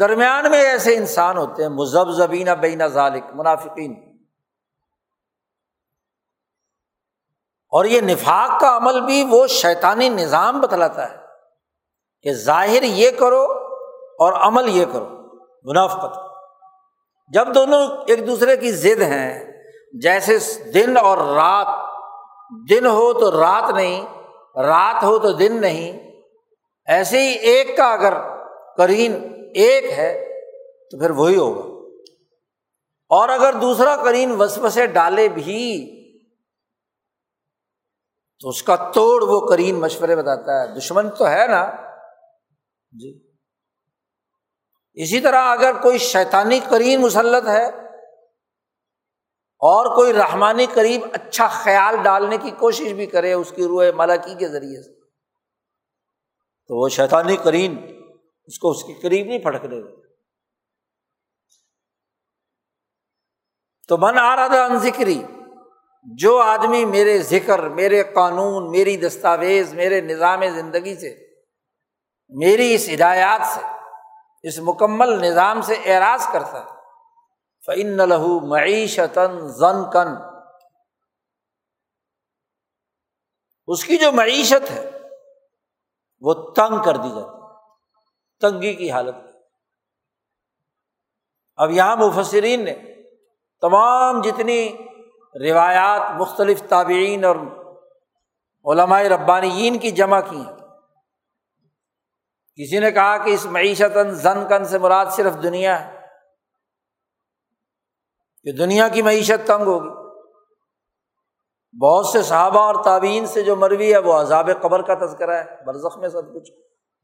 [0.00, 4.18] درمیان میں ایسے انسان ہوتے ہیں مذہب زبین بین ذالک، منافقین۔
[7.68, 11.16] اور یہ نفاق کا عمل بھی وہ شیطانی نظام بتلاتا ہے
[12.22, 13.42] کہ ظاہر یہ کرو
[14.18, 16.18] اور عمل یہ کرو، منافقت۔
[17.28, 19.50] جب دونوں ایک دوسرے کی ضد ہیں
[19.92, 20.38] جیسے
[20.70, 21.66] دن اور رات،
[22.70, 24.06] دن ہو تو رات نہیں،
[24.58, 26.10] رات ہو تو دن نہیں۔
[26.86, 28.12] ایسے ہی ایک کا اگر
[28.76, 29.12] کرین
[29.54, 30.40] ایک ہے،
[30.90, 31.80] تو پھر وہی ہوگا۔
[33.08, 35.90] اور اگر دوسرا کرین وسوسے ڈالے بھی،
[38.40, 41.70] تو اس کا توڑ وہ کرین مشورے بتاتا ہے۔ دشمن تو ہے نا۔
[42.90, 43.20] جی۔
[44.92, 47.89] اسی طرح اگر کوئی شیطانی کریم مسلط ہے
[49.62, 54.34] اور کوئی رحمانی قریب اچھا خیال ڈالنے کی کوشش بھی کرے اس کی روح ملکی
[54.34, 55.00] کے ذریعے سے۔
[56.68, 58.00] تو وہ شیطانی کرین
[58.44, 60.00] اس کو اس کے قریب نہیں پھٹک دے۔ گا
[63.88, 65.22] تو من آ رہا تھا ان ذکری،
[66.04, 71.26] جو آدمی میرے ذکر، میرے قانون، میری دستاویز، میرے نظام زندگی سے،
[72.28, 73.60] میری اس ہدایات سے،
[74.48, 76.79] اس مکمل نظام سے اعراض کرتا ہے۔
[77.66, 79.18] فعن لہو معیشت
[79.56, 80.08] زن کن
[83.68, 84.88] اس کی جو معیشت ہے،
[86.22, 87.38] وہ تنگ کر دی جاتی
[88.40, 89.32] تنگی کی حالت میں۔
[91.58, 92.74] اب یہاں مفسرین نے
[93.62, 94.76] تمام جتنی
[95.34, 97.36] روایات، مختلف تابعین اور
[98.64, 100.56] علماء ربانیین کی جمع کی ہیں،
[102.58, 105.99] کسی نے کہا کہ اس معیشت زن کن سے مراد صرف دنیا ہے۔
[108.44, 109.88] کہ دنیا کی معیشت تنگ ہوگی۔
[111.82, 115.64] بہت سے صحابہ اور تعبین سے جو مروی ہے وہ عذاب قبر کا تذکرہ ہے،
[115.66, 116.50] برزخ میں سب کچھ۔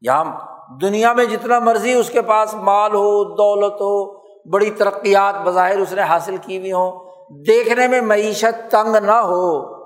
[0.01, 0.35] یہاں
[0.81, 4.17] دنیا میں جتنا مرضی اس کے پاس مال ہو، دولت ہو،
[4.49, 7.11] بڑی ترقیات بظاہر اس نے حاصل کی ہوئی ہوں،
[7.47, 9.77] دیکھنے میں معیشت تنگ نہ ہو۔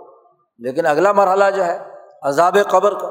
[0.57, 1.79] لیکن اگلا مرحلہ جو ہے،
[2.23, 3.09] عذاب قبر کا۔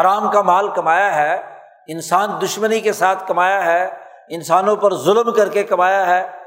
[0.00, 1.42] حرام کا مال کمایا ہے،
[1.88, 3.90] انسان دشمنی کے ساتھ کمایا ہے،
[4.28, 6.39] انسانوں پر ظلم کر کے کمایا ہے۔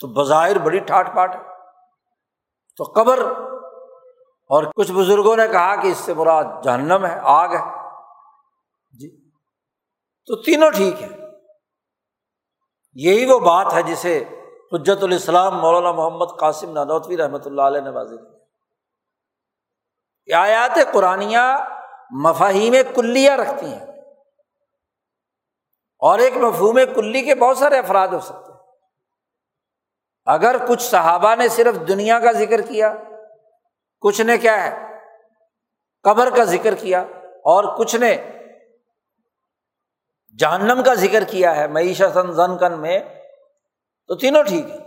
[0.00, 1.40] تو بظاہر بڑی ٹھاٹ پاٹ ہے۔
[2.76, 3.18] تو قبر
[4.50, 7.88] اور کچھ بزرگوں نے کہا کہ اس سے برا جہنم ہے، آگ ہے۔
[8.98, 9.30] جی۔
[10.26, 11.08] تو تینوں ٹھیک ہے
[12.94, 14.24] یہی وہ بات ہے جسے
[14.72, 18.14] حجت الاسلام مولانا محمد قاسم نانوتوی رحمۃ اللہ علیہ نے واضح
[20.24, 21.22] کیا آیات قرآن
[22.10, 23.86] مفاہیم کلیہ رکھتی ہیں۔
[25.98, 28.45] اور ایک مفہوم کلی کے بہت سارے افراد ہو سکتے ہیں۔
[30.26, 32.94] اگر کچھ صحابہ نے صرف دنیا کا ذکر کیا،
[34.00, 34.86] کچھ نے کیا ہے،
[36.04, 37.00] قبر کا ذکر کیا،
[37.44, 38.16] اور کچھ نے
[40.38, 42.98] جہنم کا ذکر کیا ہے معیشت زن کن میں،
[44.06, 44.78] تو تینوں ٹھیک ہے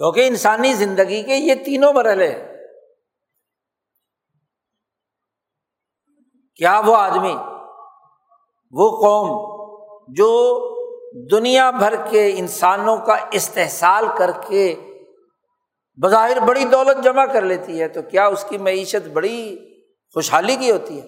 [0.00, 2.46] کیونکہ انسانی زندگی کے یہ تینوں مرحلے ہیں۔
[6.54, 7.34] کیا وہ آدمی،
[8.72, 9.28] وہ قوم
[10.14, 10.30] جو
[11.12, 14.74] دنیا بھر کے انسانوں کا استحصال کر کے
[15.98, 19.56] بظاہر بڑی دولت جمع کر لیتی ہے، تو کیا اس کی معیشت بڑی
[20.16, 21.06] خوشحالی کی ہوتی ہے؟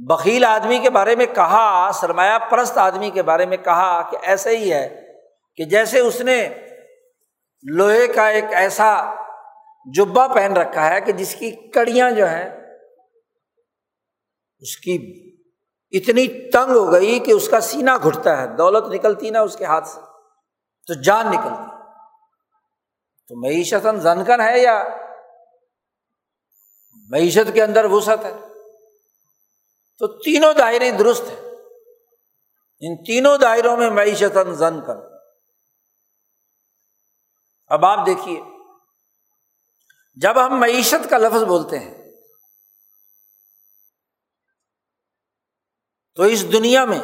[0.00, 4.50] بکیل آدمی کے بارے میں کہا، سرمایہ پرست آدمی کے بارے میں کہا کہ ایسا
[4.50, 4.88] ہی ہے
[5.58, 6.38] کہ جیسے اس نے
[7.64, 8.94] لوہے کا ایک ایسا
[9.86, 12.48] جبا پہن رکھا ہے کہ جس کی کڑیاں جو ہیں،
[14.62, 14.96] اس کی
[15.92, 19.64] اتنی تنگ ہو گئی کہ اس کا سینا گھٹتا ہے۔ دولت نکلتی نا اس کے
[19.64, 20.00] ہاتھ سے،
[20.86, 21.72] تو جان نکلتی۔
[23.28, 24.84] تو معیشت زنکن ہے یا
[27.10, 28.32] معیشت کے اندر وسعت ہے؟
[29.98, 31.40] تو تینوں دائرے درست ہیں۔
[32.80, 34.96] ان تینوں دائروں میں معیشت زن کر
[37.66, 38.40] اب آپ دیکھیے،
[40.14, 42.01] جب ہم معیشت کا لفظ بولتے ہیں
[46.14, 47.00] تو اس دنیا میں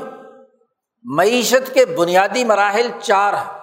[1.02, 3.58] معیشت کے بنیادی مراحل چار ہیں۔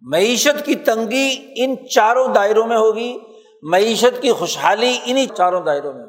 [0.00, 3.18] معیشت کی تنگی ان چاروں دائروں میں ہوگی،
[3.62, 6.04] معیشت کی خوشحالی انہیں چاروں دائروں میں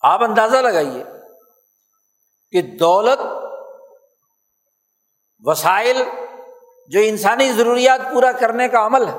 [0.00, 1.04] آپ اندازہ لگائیے
[2.50, 3.20] کہ دولت،
[5.38, 6.02] وسائل
[6.88, 9.18] جو انسانی ضروریات پورا کرنے کا عمل ہے،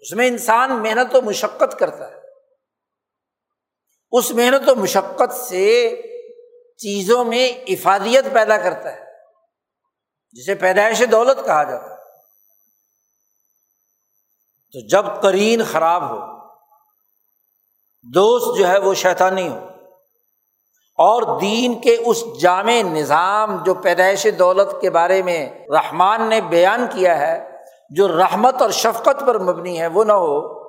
[0.00, 2.19] اس میں انسان محنت و مشقت کرتا ہے۔
[4.12, 5.68] اس محنت و مشقت سے
[6.78, 9.04] چیزوں میں افادیت پیدا کرتا ہے،
[10.36, 11.98] جسے پیدائش دولت کہا جاتا ہے۔
[14.74, 16.18] تو جب کرین خراب ہو،
[18.04, 19.58] دوست جو ہے وہ شیطانی ہو،
[20.98, 26.86] اور دین کے اس جامع نظام جو پیدائش دولت کے بارے میں رحمان نے بیان
[26.92, 27.38] کیا ہے،
[27.90, 30.59] جو رحمت اور شفقت پر مبنی ہے، وہ نہ ہو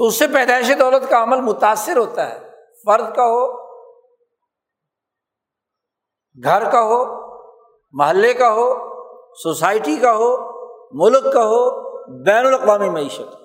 [0.00, 2.38] تو اس سے پیدائش دولت کا عمل متاثر ہوتا ہے۔
[2.84, 3.56] فرد کا ہو،
[6.44, 7.04] گھر کا ہو،
[7.92, 8.74] محلے کا ہو،
[9.34, 10.36] سوسائٹی کا ہو،
[10.92, 11.90] ملک کا ہو،
[12.24, 13.36] بین الاقوامی معیشت۔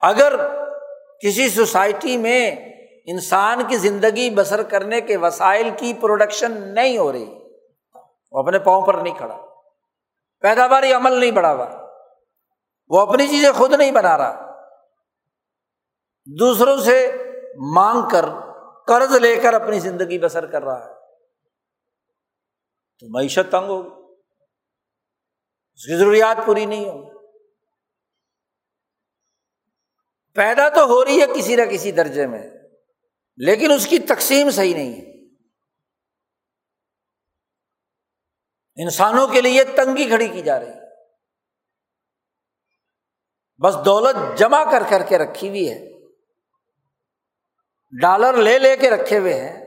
[0.00, 0.36] اگر
[1.20, 2.56] کسی سوسائٹی میں
[3.06, 7.34] انسان کی زندگی بسر کرنے کے وسائل کی پروڈکشن نہیں ہو رہی،
[8.32, 9.38] وہ اپنے پاؤں پر نہیں کھڑا،
[10.40, 11.83] پیداواری عمل نہیں بڑھا ہوا۔
[12.88, 14.54] وہ اپنی چیزیں خود نہیں بنا رہا۔
[16.38, 17.12] دوسروں سے
[17.74, 18.24] مانگ کر،
[18.86, 20.94] قرض لے کر اپنی زندگی بسر کر رہا ہے۔
[22.98, 24.22] تو معیشت تنگ ہوگی۔
[25.74, 27.14] اس کی ضروریات پوری نہیں ہوگی۔
[30.34, 32.50] پیدا تو ہو رہی ہے کسی نہ کسی درجے میں،
[33.36, 35.14] لیکن اس کی تقسیم صحیح نہیں ہے۔
[38.82, 40.83] انسانوں کے لیے تنگی کھڑی کی جا رہی ہے۔
[43.64, 45.94] بس دولت جمع کر کر کے رکھی ہوئی ہے۔
[48.00, 49.66] ڈالر لے لے کے رکھے ہوئے ہیں۔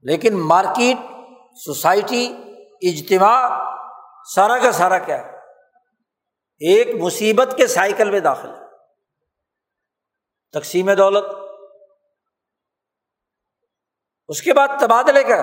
[0.00, 0.96] لیکن مارکیٹ،
[1.56, 2.36] سوسائٹی،
[2.82, 3.48] اجتماع،
[4.34, 5.30] سارا کا سارا کیا؟ ہے
[6.58, 8.48] ایک مصیبت کے سائیکل میں داخل
[10.52, 11.24] تقسیم دولت۔
[14.28, 15.34] اس کے بعد تبادلے کا۔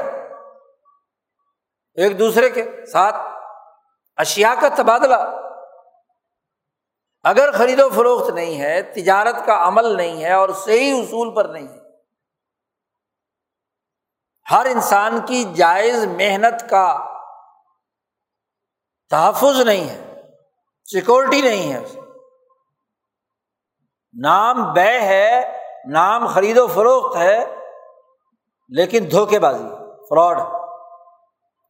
[1.94, 3.16] ایک دوسرے کے ساتھ
[4.16, 5.51] اشیا کا تبادلہ۔
[7.24, 11.46] اگر خرید و فروخت نہیں ہے، تجارت کا عمل نہیں ہے اور صحیح اصول پر
[11.46, 11.80] نہیں ہے،
[14.52, 16.88] ہر انسان کی جائز محنت کا
[19.12, 20.00] تحفظ نہیں ہے
[20.86, 21.84] سیکورٹی نہیں ہے۔
[24.14, 25.42] نام بے ہے،
[25.90, 27.40] نام خرید و فروخت ہے،
[28.72, 29.68] لیکن دھوکے بازی
[30.10, 30.40] فراڈ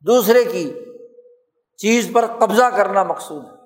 [0.03, 0.65] دوسرے کی
[1.79, 3.61] چیز پر قبضہ کرنا مقصود ہے۔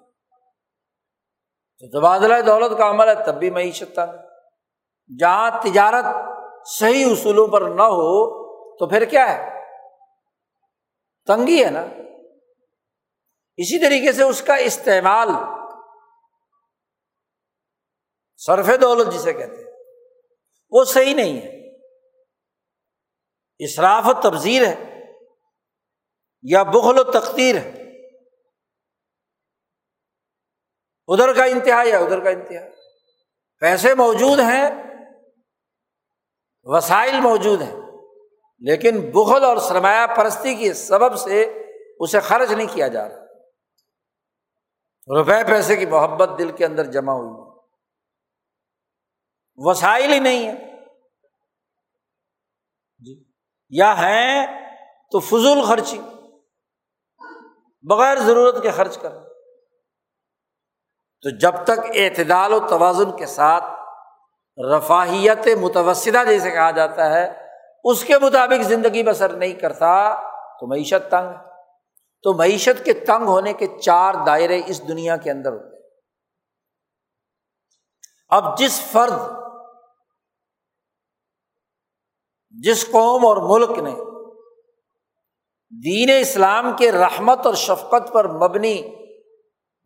[1.85, 4.15] تو تبادلہ دولت کا عمل ہے، تب بھی معیشت تنگ
[5.19, 6.05] جہاں تجارت
[6.65, 8.45] صحیح اصولوں پر نہ ہو،
[8.77, 9.65] تو پھر کیا ہے؟
[11.25, 11.81] تنگی ہے نا۔
[13.57, 15.29] اسی طریقے سے اس کا استعمال
[18.37, 19.71] صرف دولت جسے کہتے ہیں،
[20.71, 21.55] وہ صحیح نہیں ہے۔
[23.59, 25.01] اصراف و تبزیر ہے،
[26.43, 27.84] یا بخل و تختیر ہے۔
[31.07, 32.67] ادھر کا انتہا یا ادھر کا انتہا
[33.59, 34.69] پیسے موجود ہیں،
[36.63, 37.75] وسائل موجود ہیں،
[38.59, 41.63] لیکن بخل اور سرمایہ پرستی کی سبب سے
[41.99, 43.25] اسے خرچ نہیں کیا جا رہا۔
[45.17, 47.59] روپے پیسے کی محبت دل کے اندر جمع ہوئی۔
[49.55, 50.85] وسائل ہی نہیں ہے
[52.99, 53.23] جی۔
[53.69, 54.47] یا ہیں
[55.11, 56.01] تو فضول خرچی،
[57.81, 59.34] بغیر ضرورت کے خرچ کر
[61.21, 63.63] تو جب تک اعتدال و توازن کے ساتھ
[64.75, 67.25] رفاہیت متوسطہ جیسے کہا جاتا ہے،
[67.83, 70.15] اس کے مطابق زندگی بسر نہیں کرتا،
[70.59, 71.33] تو معیشت تنگ
[72.23, 75.83] تو معیشت کے تنگ ہونے کے چار دائرے اس دنیا کے اندر ہوتے ہیں۔
[78.29, 79.19] اب جس فرد،
[82.49, 83.93] جس قوم اور ملک نے
[85.83, 89.04] دین اسلام کے رحمت اور شفقت پر مبنی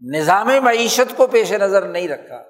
[0.01, 2.43] نظام معیشت کو پیش نظر نہیں رکھا۔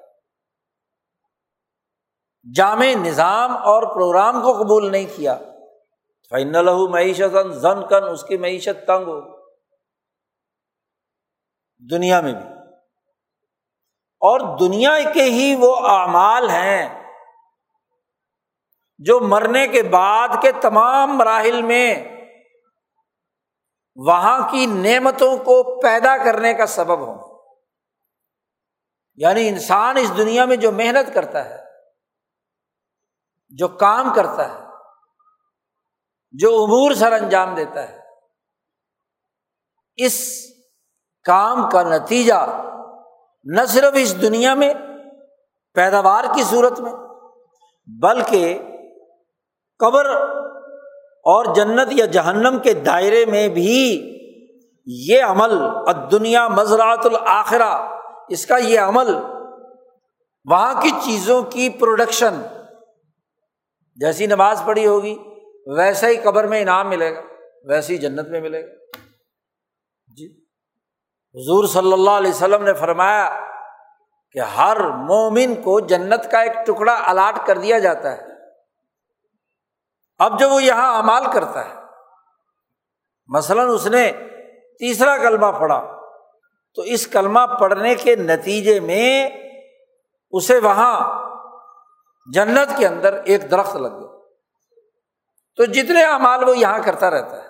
[2.56, 5.38] جامع نظام اور پروگرام کو قبول نہیں کیا۔
[6.30, 9.40] فین لہو معیشت زن کن اس کی معیشت تنگ ہو۔
[11.92, 12.50] دنیا میں بھی۔
[14.22, 17.14] اور دنیا کے ہی وہ اعمال ہیں
[18.98, 22.04] جو مرنے کے بعد کے تمام مراحل میں
[23.96, 27.29] وہاں کی نعمتوں کو پیدا کرنے کا سبب ہو
[29.20, 31.58] یعنی انسان اس دنیا میں جو محنت کرتا ہے،
[33.54, 34.68] جو کام کرتا ہے،
[36.34, 37.98] جو امور سر انجام دیتا ہے،
[39.98, 40.18] اس
[41.26, 42.40] کام کا نتیجہ
[43.46, 44.74] نہ صرف اس دنیا میں
[45.76, 46.94] پیداوار کی صورت میں،
[47.88, 48.60] بلکہ
[49.80, 50.10] قبر
[51.26, 53.78] اور جنت یا جہنم کے دائرے میں بھی
[54.88, 55.58] یہ عمل
[56.12, 57.72] دنیا مزرات الآخرہ
[58.30, 59.14] اس کا یہ عمل
[60.46, 62.42] وہاں کی چیزوں کی پروڈکشن
[63.98, 65.18] جیسی نماز پڑھی ہوگی
[65.78, 67.22] ویسا ہی قبر میں انعام ملے گا،
[67.64, 68.72] ویسے ہی جنت میں ملے گا۔
[70.08, 70.28] جی
[71.36, 73.30] حضور صلی اللہ علیہ وسلم نے فرمایا
[74.32, 78.22] کہ ہر مومن کو جنت کا ایک ٹکڑا الاٹ کر دیا جاتا ہے۔
[80.20, 81.76] اب جب وہ یہاں امال کرتا ہے،
[83.30, 84.12] مثلاً اس نے
[84.80, 85.99] تیسرا کلمہ پڑھا۔
[86.76, 89.30] تو اس کلمہ پڑھنے کے نتیجے میں
[90.32, 91.20] اسے وہاں
[92.34, 94.20] جنت کے اندر ایک درخت لگ گیا۔
[95.56, 97.50] تو جتنے امال وہ یہاں کرتا رہتا ہے۔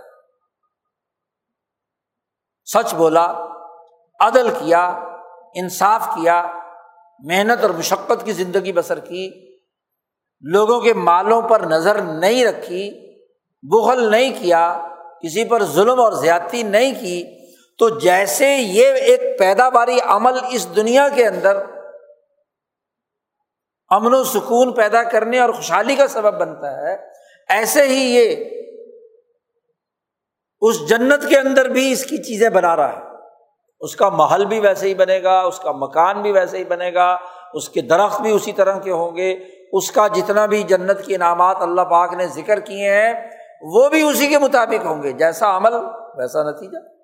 [2.65, 3.45] سچ بولا،
[4.19, 4.87] عدل کیا،
[5.55, 6.45] انصاف کیا،
[7.19, 9.55] محنت اور مشقت کی زندگی بسر کی،
[10.41, 13.15] لوگوں کے مالوں پر نظر نہیں رکھی،
[13.63, 14.87] بغل نہیں کیا،
[15.23, 17.38] کسی پر ظلم اور زیادتی نہیں کی
[17.79, 21.57] تو جیسے یہ ایک پیداواری عمل اس دنیا کے اندر
[23.89, 26.97] امن و سکون پیدا کرنے اور خوشحالی کا سبب بنتا ہے،
[27.49, 28.45] ایسے ہی یہ
[30.61, 33.01] اس جنت کے اندر بھی اس کی چیزیں بنا رہا ہے۔
[33.79, 36.93] اس کا محل بھی ویسے ہی بنے گا، اس کا مکان بھی ویسے ہی بنے
[36.93, 37.17] گا،
[37.53, 39.39] اس کے درخت بھی اسی طرح کے ہوں گے۔
[39.73, 43.13] اس کا جتنا بھی جنت کے انعامات اللہ پاک نے ذکر کیے ہیں،
[43.61, 45.73] وہ بھی اسی کے مطابق ہوں گے۔ جیسا عمل،
[46.15, 46.98] ویسا نتیجہ۔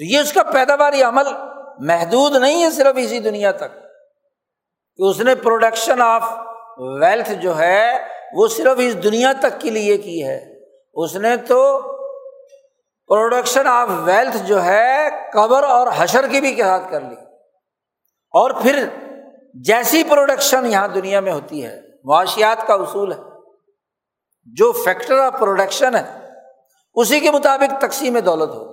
[0.00, 1.22] تو یہ اس کا پیداواری عمل
[1.78, 3.74] محدود نہیں ہے صرف اسی دنیا تک
[4.96, 6.22] کہ اس نے پروڈکشن آف
[6.78, 7.98] ویلتھ جو ہے
[8.32, 10.44] وہ صرف اس دنیا تک کے لیے کی ہے۔
[10.94, 11.80] اس نے تو
[13.06, 17.16] پروڈکشن آف ویلتھ جو ہے قبر اور حشر کی بھی کہات کر لی۔
[18.30, 18.86] اور پھر
[19.54, 23.18] جیسی پروڈکشن یہاں دنیا میں ہوتی ہے، معاشیات کا اصول ہے۔
[24.44, 26.28] جو فیکٹر آف پروڈکشن ہے،
[26.94, 28.69] اسی کے مطابق تقسیم دولت ہو۔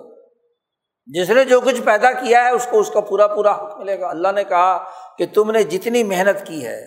[1.07, 3.99] جس نے جو کچھ پیدا کیا ہے، اس کو اس کا پورا پورا حق ملے
[3.99, 4.77] گا۔ اللہ نے کہا
[5.17, 6.79] کہ تم نے جتنی محنت کی ہے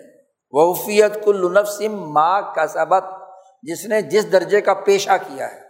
[0.53, 3.05] وفیت کل نفسم ماں کا سبق
[3.63, 5.61] جس نے جس درجے کا پیشہ کیا ہے،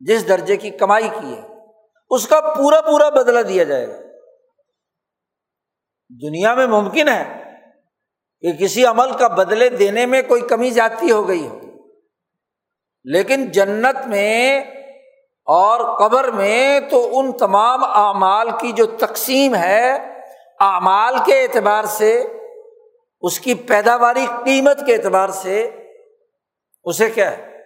[0.00, 1.42] جس درجے کی کمائی کی ہے،
[2.10, 3.98] اس کا پورا پورا بدلا دیا جائے گا۔
[6.10, 7.24] دنیا میں ممکن ہے
[8.42, 11.58] کہ کسی عمل کا بدلے دینے میں کوئی کمی زیادتی ہو گئی ہو،
[13.04, 14.64] لیکن جنت میں
[15.46, 19.92] اور قبر میں تو ان تمام اعمال کی جو تقسیم ہے،
[20.60, 22.24] اعمال کے اعتبار سے،
[23.20, 25.70] اس کی پیداواری قیمت کے اعتبار سے،
[26.84, 27.60] اسے کیا ہے؟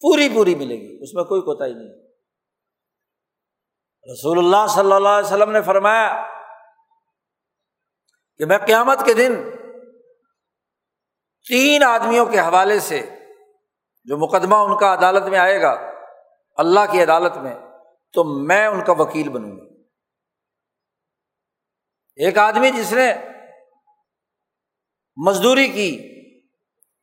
[0.00, 2.06] پوری پوری ملے گی، اس میں کوئی کوتا ہی نہیں
[4.12, 6.26] رسول اللہ صلی اللہ علیہ وسلم نے فرمایا
[8.38, 9.50] کہ میں قیامت کے دن
[11.46, 13.00] تین آدمیوں کے حوالے سے
[14.04, 15.85] جو مقدمہ ان کا عدالت میں آئے گا
[16.58, 17.54] اللہ کی عدالت میں،
[18.14, 19.64] تو میں ان کا وکیل بنوں گا۔
[22.18, 23.12] ایک آدمی جس نے
[25.16, 25.90] مزدوری کی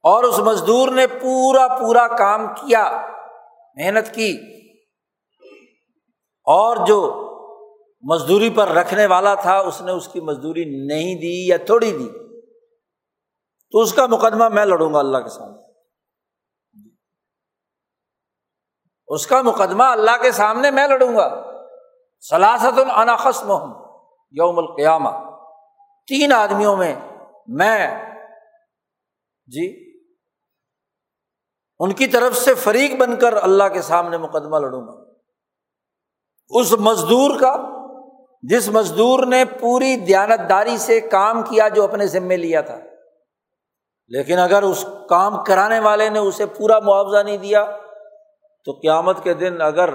[0.04, 2.84] اور اس مزدور نے پورا پورا کام کیا،
[3.78, 4.32] محنت کی،
[6.48, 7.00] اور جو
[8.04, 12.10] مزدوری پر رکھنے والا تھا، اس نے اس کی مزدوری نہیں دی یا تھوڑی دی،
[13.74, 15.63] تو اس کا مقدمہ میں لڑوں گا اللہ کے سامنے۔
[19.14, 21.28] اس کا مقدمہ اللہ کے سامنے میں لڑوں گا۔
[22.30, 23.72] سلاست العناخس محم
[24.32, 25.10] یوم القیامہ۔
[26.08, 26.96] تین آدمیوں میں
[27.48, 27.88] میں
[29.46, 29.66] جی
[31.80, 34.94] ان کی طرف سے فریق بن کر اللہ کے سامنے مقدمہ لڑوں گا۔
[36.50, 37.56] اس مزدور کا،
[38.44, 42.80] جس مزدور نے پوری دیانتداری سے کام کیا جو اپنے ذمے لیا تھا،
[44.08, 47.66] لیکن اگر اس کام کرانے والے نے اسے پورا معاوضہ نہیں دیا
[48.66, 49.90] تو قیامت کے دن اگر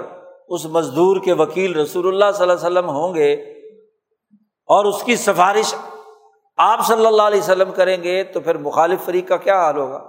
[0.47, 3.33] اس مزدور کے وکیل رسول اللہ صلی اللہ علیہ وسلم ہوں گے
[4.67, 5.75] اور اس کی سفارش
[6.57, 10.03] آپ صلی اللہ علیہ وسلم کریں گے تو پھر مخالف فریق کا کیا حال ہوگا؟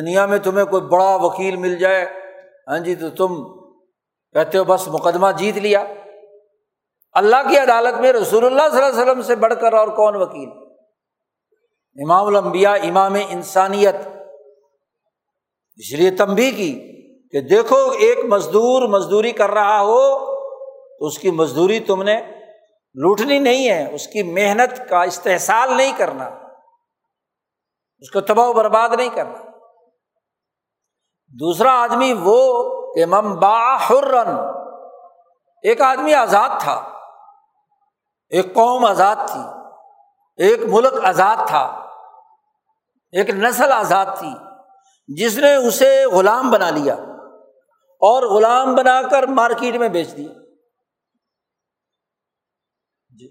[0.00, 2.06] دنیا میں تمہیں کوئی بڑا وکیل مل جائے
[2.68, 3.58] ہاں جی تو تم
[4.32, 5.84] کہتے ہو بس مقدمہ جیت لیا۔
[7.12, 10.16] اللہ کی عدالت میں رسول اللہ صلی اللہ علیہ وسلم سے بڑھ کر اور کون
[10.16, 10.48] وکیل؟
[12.04, 13.94] امام الانبیاء، امام انسانیت۔
[15.76, 16.99] اس لیے تمبی کی۔
[17.32, 20.00] کہ دیکھو ایک مزدور مزدوری کر رہا ہو
[20.98, 22.20] تو اس کی مزدوری تم نے
[22.94, 26.24] لوٹنی نہیں ہے، اس کی محنت کا استحصال نہیں کرنا،
[28.02, 29.38] اس کو تباہ و برباد نہیں کرنا۔
[31.34, 32.40] دوسرا آدمی وہ
[32.94, 34.30] کہ ممبا حرن
[35.64, 36.74] ایک آدمی آزاد تھا،
[38.32, 39.40] ایک قوم آزاد تھی،
[40.38, 41.62] ایک ملک آزاد تھا،
[43.12, 44.32] ایک نسل آزاد تھی،
[45.08, 46.96] جس نے اسے غلام بنا لیا۔
[48.02, 50.32] اور غلام بنا کر مارکیٹ میں بیچ دیا
[53.10, 53.28] جی۔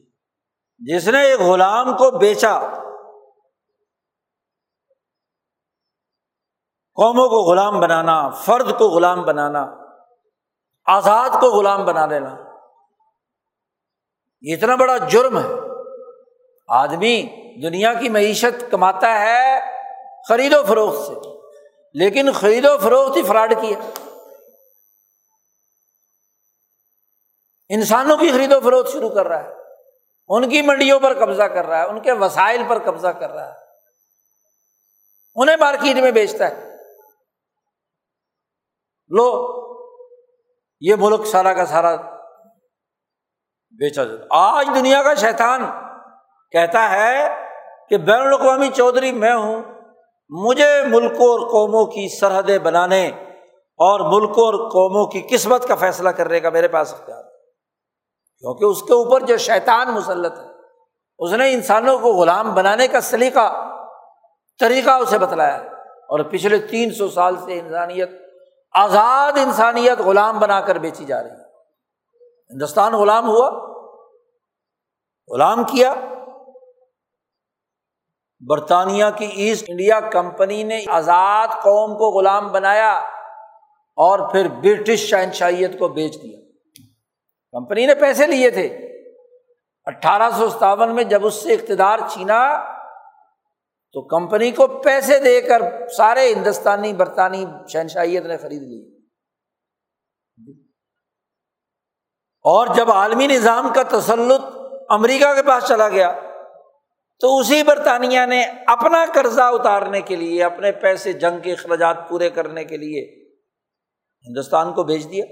[0.81, 2.57] جس نے ایک غلام کو بیچا،
[6.97, 9.65] قوموں کو غلام بنانا، فرد کو غلام بنانا،
[10.87, 12.35] آزاد کو غلام بنا لینا،
[14.43, 15.47] یہ اتنا بڑا جرم ہے۔
[16.69, 17.15] آدمی
[17.63, 19.59] دنیا کی معیشت کماتا ہے
[20.27, 21.13] خرید و فروخت سے،
[21.95, 23.79] لیکن خرید و فروخت ہی فراڈ کی ہے
[27.69, 29.53] انسانوں کی خرید و فروخت شروع کر رہا ہے۔
[30.27, 33.47] ان کی منڈیوں پر قبضہ کر رہا ہے، ان کے وسائل پر قبضہ کر رہا
[33.47, 33.57] ہے۔
[35.35, 36.69] انہیں مارکیٹ میں بیچتا ہے۔
[39.07, 39.49] لو،
[40.81, 41.95] یہ ملک سارا کا سارا
[43.71, 45.65] بیچا جاتا آج دنیا کا شیطان
[46.51, 47.27] کہتا ہے
[47.89, 49.61] کہ بین الاقوامی چودھری میں ہوں،
[50.29, 53.07] مجھے ملکوں اور قوموں کی سرحدیں بنانے
[53.59, 57.28] اور ملکوں اور قوموں کی قسمت کا فیصلہ کرنے کا میرے پاس اختیار
[58.39, 60.45] کیونکہ اس کے اوپر جو شیطان مسلط ہے،
[61.19, 63.75] اس نے انسانوں کو غلام بنانے کا سلیقہ
[64.59, 68.09] طریقہ اسے بتلایا اور پچھلے تین سو سال سے انسانیت،
[68.71, 71.49] آزاد انسانیت غلام بنا کر بیچی جا رہی ہے۔
[72.53, 73.49] ہندوستان غلام ہوا،
[75.33, 75.93] غلام کیا۔
[78.47, 82.97] برطانیہ کی ایسٹ انڈیا کمپنی نے آزاد قوم کو غلام بنایا
[83.95, 86.48] اور پھر برٹش شہنشاہیت کو بیچ دیا۔
[87.51, 88.67] کمپنی نے پیسے لیے تھے۔
[89.85, 92.39] اٹھارہ سو ستاون میں جب اس سے اقتدار چھینا،
[93.95, 98.81] تو کمپنی کو پیسے دے کر سارے ہندوستانی برطانوی شہنشاہیت نے خرید لی
[102.45, 104.41] اور جب عالمی نظام کا تسلط
[104.89, 106.19] امریکہ کے پاس چلا گیا،
[107.19, 112.29] تو اسی برطانیہ نے اپنا قرضہ اتارنے کے لیے، اپنے پیسے جنگ کے اخراجات پورے
[112.29, 113.01] کرنے کے لیے
[114.25, 115.25] ہندوستان کو بھیج دیا۔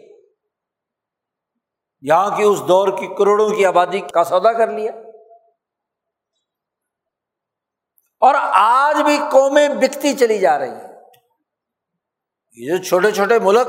[2.01, 4.91] یہاں کی اس دور کی کروڑوں کی آبادی کا سودا کر لیا۔
[8.19, 10.87] اور آج بھی قومیں بکتی چلی جا رہی ہیں۔
[12.53, 13.67] یہ جو چھوٹے چھوٹے ملک،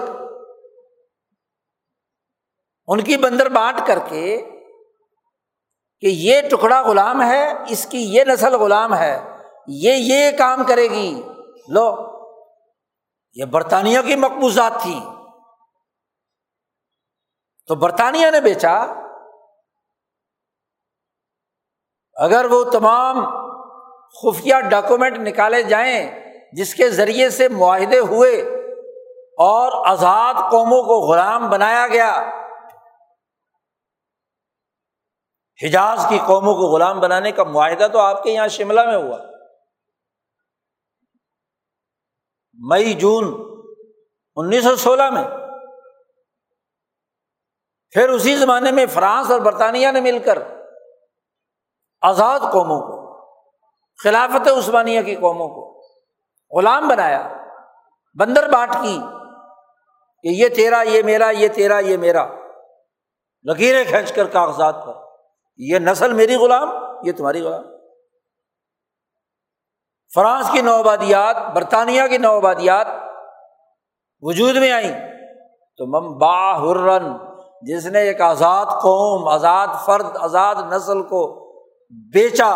[2.87, 4.51] ان کی بندر بانٹ کر کے
[6.01, 9.21] کہ یہ ٹکڑا غلام ہے، اس کی یہ نسل غلام ہے،
[9.67, 11.23] یہ یہ کام کرے گی۔
[11.69, 11.97] لو،
[13.35, 15.01] یہ برطانیہ کی مقبوضات تھی
[17.69, 18.77] تو برطانیہ نے بیچا۔
[22.15, 23.17] اگر وہ تمام
[24.13, 26.21] خفیہ ڈاکومنٹ نکالے جائیں
[26.53, 28.41] جس کے ذریعے سے معاہدے ہوئے
[29.39, 32.31] اور آزاد قوموں کو غلام بنایا گیا،
[35.63, 39.19] حجاز کی قوموں کو غلام بنانے کا معاہدہ تو آپ کے یہاں شملہ میں ہوا۔
[42.55, 43.25] مئی جون
[44.37, 45.38] انیس سو سولہ میں
[47.91, 50.43] پھر اسی زمانے میں فرانس اور برطانیہ نے مل کر
[52.01, 53.21] آزاد قوموں کو،
[54.03, 55.85] خلافت عثمانیہ کی قوموں کو
[56.59, 57.29] غلام بنایا،
[58.15, 58.99] بندر بانٹ کی،
[60.23, 62.27] کہ یہ تیرا، یہ میرا، یہ تیرا، یہ میرا۔
[63.45, 64.93] لکیریں کھینچ کر کاغذات پر،
[65.57, 66.69] یہ نسل میری غلام،
[67.03, 67.65] یہ تمہاری غلام۔
[70.15, 72.87] فرانس کی نوآبادیات، برطانیہ کی نوآبادیات
[74.21, 75.13] وجود میں آئیں
[75.77, 77.28] تو مم با ہرن۔
[77.63, 81.49] جس نے ایک آزاد قوم، آزاد فرد، آزاد نسل کو
[81.91, 82.53] بیچا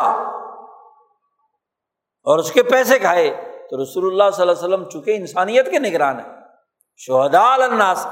[2.27, 3.31] اور اس کے پیسے کھائے،
[3.71, 6.25] تو رسول اللہ صلی اللہ علیہ وسلم چونکہ انسانیت کے نگران ہے
[6.97, 8.07] شہدا الناس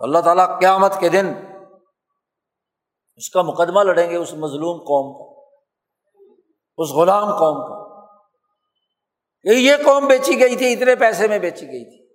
[0.00, 1.34] اللہ تعالیٰ قیامت کے دن
[3.16, 5.40] اس کا مقدمہ لڑیں گے اس مظلوم قوم کا،
[6.78, 7.80] اس غلام قوم کا
[9.44, 12.14] یہ قوم بیچی گئی تھی، اتنے پیسے میں بیچی گئی تھی۔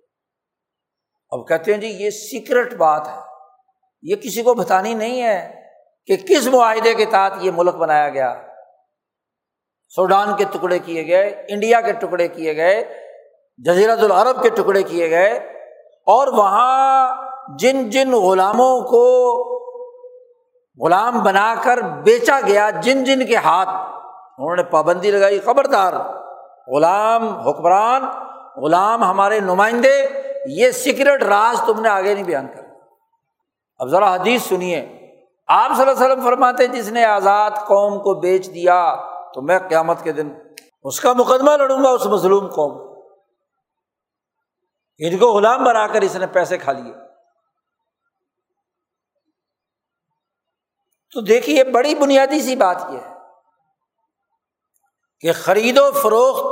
[1.30, 3.25] اب کہتے ہیں جی یہ سیکرٹ بات ہے۔
[4.06, 5.38] یہ کسی کو بتانی نہیں ہے
[6.08, 8.34] کہ کس معاہدے کے تحت یہ ملک بنایا گیا۔
[9.92, 12.82] سوڈان کے ٹکڑے کیے گئے، انڈیا کے ٹکڑے کیے گئے
[13.60, 15.30] جزیرت العرب کے ٹکڑے کیے گئے،
[16.06, 19.04] اور وہاں جن جن غلاموں کو
[20.78, 25.92] غلام بنا کر بیچا گیا، جن جن کے ہاتھ، انہوں نے پابندی لگائی، خبردار،
[26.68, 28.02] غلام حکمران،
[28.62, 29.96] غلام ہمارے نمائندے،
[30.56, 32.64] یہ سیکرٹ راز تم نے آگے نہیں بیان کر
[33.78, 34.80] اب ذرا حدیث سنیے۔
[35.46, 38.96] آپ صلی اللہ علیہ وسلم فرماتے جس نے آزاد قوم کو بیچ دیا،
[39.34, 40.32] تو میں قیامت کے دن
[40.84, 43.00] اس کا مقدمہ لڑوں گا، اس مظلوم قوم۔
[44.98, 46.94] ان کو غلام بنا کر اس نے پیسے کھا لیے۔
[51.14, 53.14] تو دیکھیے، بڑی بنیادی سی بات یہ ہے
[55.20, 56.44] کہ خرید و فروخت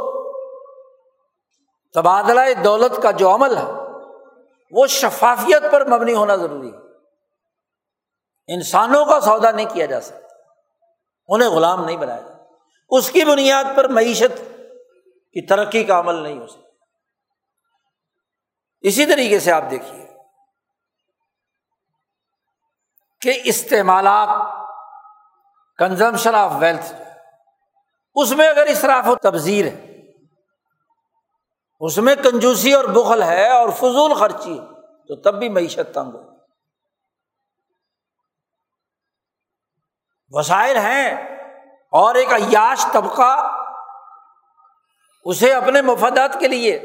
[1.95, 3.71] تبادلہ دولت کا جو عمل ہے،
[4.71, 6.84] وہ شفافیت پر مبنی ہونا ضروری ہے۔
[8.49, 10.29] انسانوں کا سودا نہیں کیا جا سکتا۔
[11.29, 12.45] انہیں غلام نہیں بنایا جاتا
[12.91, 14.39] اس کی بنیاد پر معیشت
[15.33, 16.61] کی ترقی کا عمل نہیں ہو سکتا۔
[18.81, 20.07] اسی طریقے سے آپ دیکھیے
[23.21, 24.29] کہ استعمالات
[25.77, 26.95] کنزمپشن آف ویلتھ
[28.15, 29.95] اس میں اگر اصراف و تبزیر ہے،
[31.81, 34.59] اس میں کنجوسی اور بخل ہے اور فضول خرچی
[35.09, 36.34] تو تب بھی معیشت تنگ ہو
[40.35, 41.39] وسائل ہیں
[41.93, 43.59] اور ایک عیاش طبقہ
[45.25, 46.81] اسے اپنے مفادات کے لیے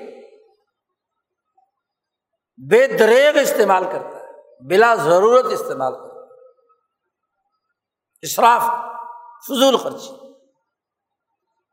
[2.70, 6.20] بے دریغ استعمال کرتا ہے، بلا ضرورت استعمال کرتا ہے۔
[8.22, 8.62] اصراف
[9.48, 10.34] فضول خرچی۔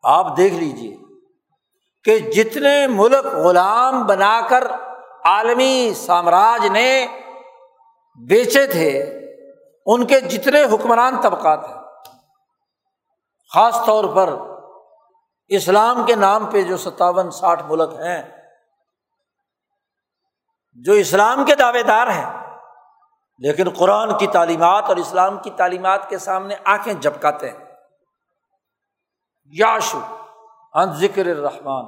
[0.03, 0.97] آپ دیکھ لیجیے
[2.05, 4.65] کہ جتنے ملک غلام بنا کر
[5.25, 7.07] عالمی سامراج نے
[8.29, 9.21] بیچے تھے
[9.87, 11.77] ان کے جتنے حکمران طبقات ہیں،
[13.55, 14.29] خاص طور پر
[15.49, 18.23] اسلام کے نام پہ جو ستاون ساٹھ ملک ہیں،
[20.73, 22.57] جو اسلام کے دعوے دار ہیں،
[23.39, 27.65] لیکن قرآن کی تعلیمات اور اسلام کی تعلیمات کے سامنے آنکھیں جھپکاتے ہیں۔
[29.45, 30.01] یاشو
[30.75, 31.85] ان ذکر الرحمان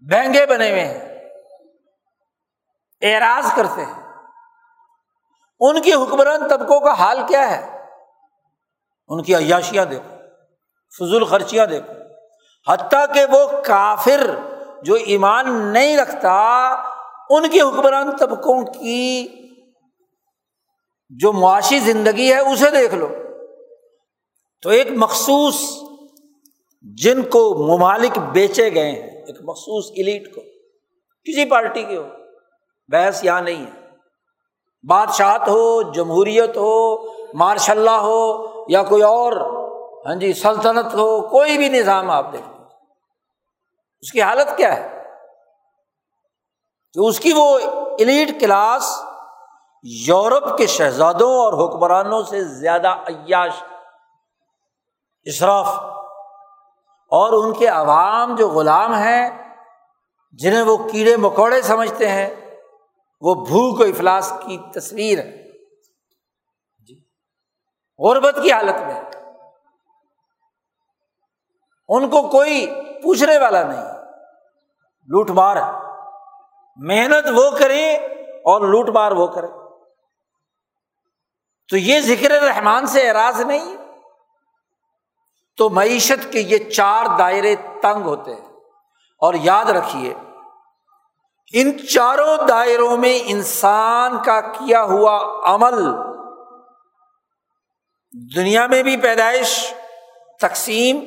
[0.00, 1.18] بہنگے بنے ہوئے ہیں،
[3.02, 4.09] اعراض کرتے ہیں۔
[5.60, 7.78] ان کی حکمران طبقوں کا حال کیا ہے؟
[9.08, 10.16] ان کی عیاشیاں دیکھو،
[10.98, 11.92] فضول خرچیاں دیکھو۔
[12.72, 14.30] حتیٰ کہ وہ کافر
[14.82, 16.70] جو ایمان نہیں رکھتا،
[17.30, 19.28] ان کی حکمران طبقوں کی
[21.10, 23.08] جو معاشی زندگی ہے، اسے دیکھ لو۔
[24.62, 25.82] تو ایک مخصوص
[26.82, 30.40] جن کو ممالک بیچے گئے ہیں، ایک مخصوص ایلیٹ کو،
[31.24, 32.08] کسی پارٹی کے ہو،
[32.88, 33.79] بحث یہاں نہیں ہے۔
[34.84, 39.32] بادشاہت ہو، جمہوریت ہو مارشاء اللہ ہو یا کوئی اور
[40.06, 42.48] ہاں جی سلطنت ہو، کوئی بھی نظام آپ دیکھ
[44.00, 44.88] اس کی حالت کیا ہے؟
[46.92, 47.58] کہ اس کی وہ
[47.98, 49.02] ایلیٹ کلاس
[49.82, 53.62] یورپ کے شہزادوں اور حکمرانوں سے زیادہ عیاش،
[55.26, 55.68] اشراف،
[57.12, 59.30] اور ان کے عوام جو غلام ہیں،
[60.32, 62.28] جنہیں وہ کیڑے مکوڑے سمجھتے ہیں
[63.20, 65.46] وہ بھوک و افلاس کی تصویر ہے۔
[66.78, 67.04] جی۔
[67.98, 69.00] غربت کی حالت میں۔
[71.88, 72.66] ان کو کوئی
[73.02, 73.84] پوچھنے والا نہیں۔
[75.06, 75.56] لوٹ مار۔
[76.76, 79.46] محنت وہ کرے اور لوٹ مار وہ کرے
[81.68, 83.76] تو یہ ذکر رحمان سے اعراض نہیں۔
[85.56, 88.48] تو معیشت کے یہ چار دائرے تنگ ہوتے ہیں۔
[89.18, 90.14] اور یاد رکھیے۔
[91.52, 95.82] ان چاروں دائروں میں انسان کا کیا ہوا عمل؟
[98.36, 99.74] دنیا میں بھی پیدائش،
[100.40, 101.00] تقسیم،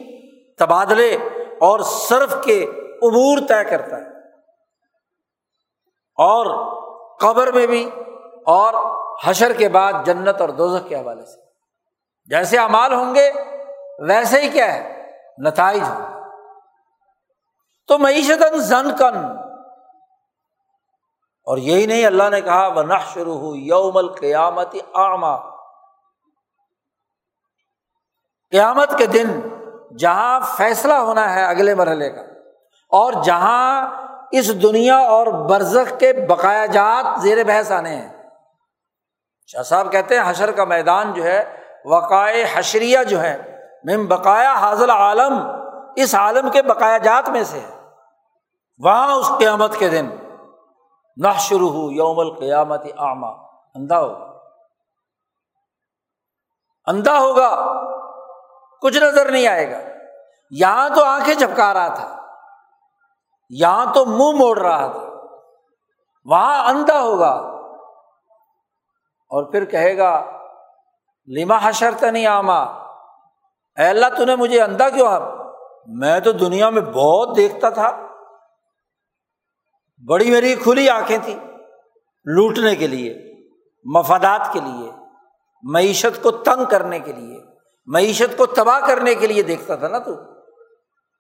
[0.60, 1.14] تبادلے
[1.60, 2.64] اور صرف کے
[3.02, 4.30] امور طے کرتا ہے۔
[6.16, 6.74] اور
[7.20, 7.90] قبر میں بھی،
[8.46, 8.74] اور
[9.24, 11.40] حشر کے بعد جنت اور دوزخ کے حوالے سے۔
[12.26, 13.32] جیسے امال ہوں گے،
[14.00, 16.20] ویسے ہی کیا ہے؟ نتائج ہو
[17.88, 19.43] تو معیشت زن کن
[21.48, 25.36] اور یہی نہیں اللہ نے کہا وہ نہ شروع ہو یوم القیامت آما
[28.54, 29.40] قیامت کے دن
[29.98, 32.22] جہاں فیصلہ ہونا ہے اگلے مرحلے کا،
[32.92, 33.88] اور جہاں
[34.32, 38.10] اس دنیا اور برزخ کے بقایا جات زیر بحث آنے ہیں۔
[39.50, 41.44] شاہ صاحب کہتے ہیں، حشر کا میدان جو ہے،
[41.86, 43.38] وقائے حشریہ جو ہے
[43.86, 45.34] مم بقایا حاضل عالم،
[45.96, 47.60] اس عالم کے بقایا جات میں سے
[48.82, 50.10] وہاں اس قیامت کے دن
[51.18, 53.28] نہ شروع ہو یوم القیامت آما
[53.76, 54.34] اندھا ہوگا.
[56.86, 57.74] اندھا ہوگا.
[58.82, 59.78] کچھ نظر نہیں آئے گا.
[60.52, 62.18] یہاں تو آنکھیں جھپکا رہا تھا.
[63.50, 65.02] یہاں تو منہ موڑ رہا تھا.
[66.26, 67.54] وہاں اندھا ہوگا.
[69.24, 70.26] اور پھر کہے گا،
[71.38, 72.64] لما حشر نہیں آما
[73.78, 75.22] اے اللہ، تو نے مجھے اندھا کیوں آپ
[75.88, 78.13] میں تو دنیا میں بہت دیکھتا تھا۔
[80.10, 81.40] بڑی میری کھلی آنکھیں تھیں
[82.26, 83.34] لوٹنے کے لیے،
[83.84, 84.92] مفادات کے لیے،
[85.64, 87.40] معیشت کو تنگ کرنے کے لیے،
[87.86, 90.12] معیشت کو تباہ کرنے کے لیے دیکھتا تھا نا تو۔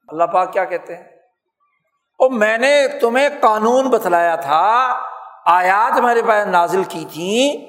[0.07, 1.03] اللہ پاک کیا کہتے ہیں؟
[2.19, 4.99] اور میں نے تمہیں قانون بتلایا تھا،
[5.45, 7.65] آیات ہمارے پاس نازل کی تھی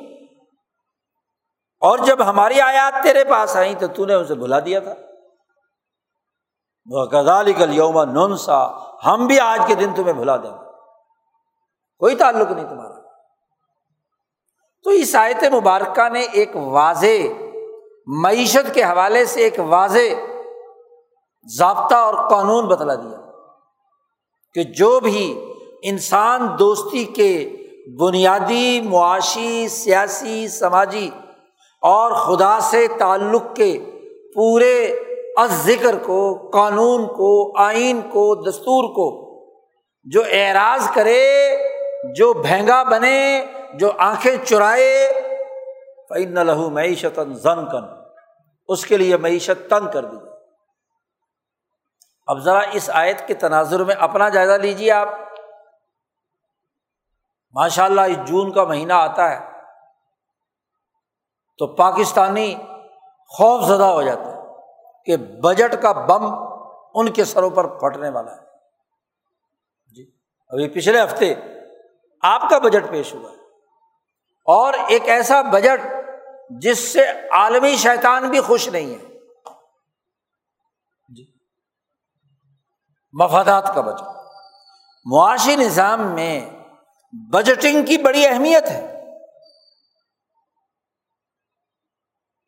[1.81, 4.95] اور جب ہماری آیات تیرے پاس آئی تو تو نے اسے بھلا دیا تھا۔
[6.87, 8.69] وہ غزال کل یوم ننسا
[9.07, 10.64] ہم بھی آج کے دن تمہیں بھلا دیں گے۔
[12.05, 13.01] کوئی تعلق نہیں تمہارا۔
[14.85, 17.29] تو اس آیت مبارکہ نے ایک واضح
[18.07, 20.15] معیشت کے حوالے سے ایک واضح
[21.59, 23.21] ضابطہ اور قانون بتلا دیا
[24.55, 25.45] کہ جو بھی
[25.83, 27.57] انسان دوستی کے
[28.01, 31.11] بنیادی، معاشی، سیاسی، سماجی
[31.83, 33.79] اور خدا سے تعلق کے
[34.35, 34.87] پورے
[35.37, 39.25] از ذکر کو، قانون کو، آئین کو، دستور کو
[40.05, 41.57] جو اعراض کرے
[42.13, 45.13] جو بھینگا بنے، جو آنکھیں چرائے
[46.09, 47.85] فعن لہو معیشت زن کن
[48.69, 50.17] اس کے لیے معیشت تنگ کر دی
[52.27, 55.09] اب ذرا اس آیت کے تناظر میں اپنا جائزہ لیجیے آپ۔
[57.55, 59.39] ماشاء اللہ اس جون کا مہینہ آتا ہے۔
[61.59, 62.55] تو پاکستانی
[63.29, 64.43] خوف زدہ ہو جاتے ہیں
[65.05, 66.35] کہ بجٹ کا بم
[66.95, 68.41] ان کے سروں پر پھٹنے والا ہے۔
[69.95, 70.11] جی
[70.49, 71.35] ابھی پچھلے ہفتے
[72.25, 73.31] آپ کا بجٹ پیش ہوا
[74.47, 75.81] اور ایک ایسا بجٹ
[76.51, 79.19] جس سے عالمی شیطان بھی خوش نہیں ہے۔
[81.17, 81.33] جی۔
[83.13, 84.03] مفادات کا بجٹ
[85.05, 86.51] معاشی نظام میں
[87.13, 89.05] بجٹنگ کی بڑی اہمیت ہے۔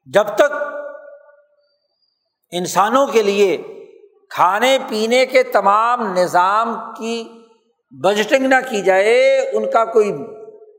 [0.05, 0.53] جب تک
[2.51, 3.63] انسانوں کے لیے
[4.31, 7.46] کھانے پینے کے تمام نظام کی
[7.91, 10.13] بجٹنگ نہ کی جائے، ان کا کوئی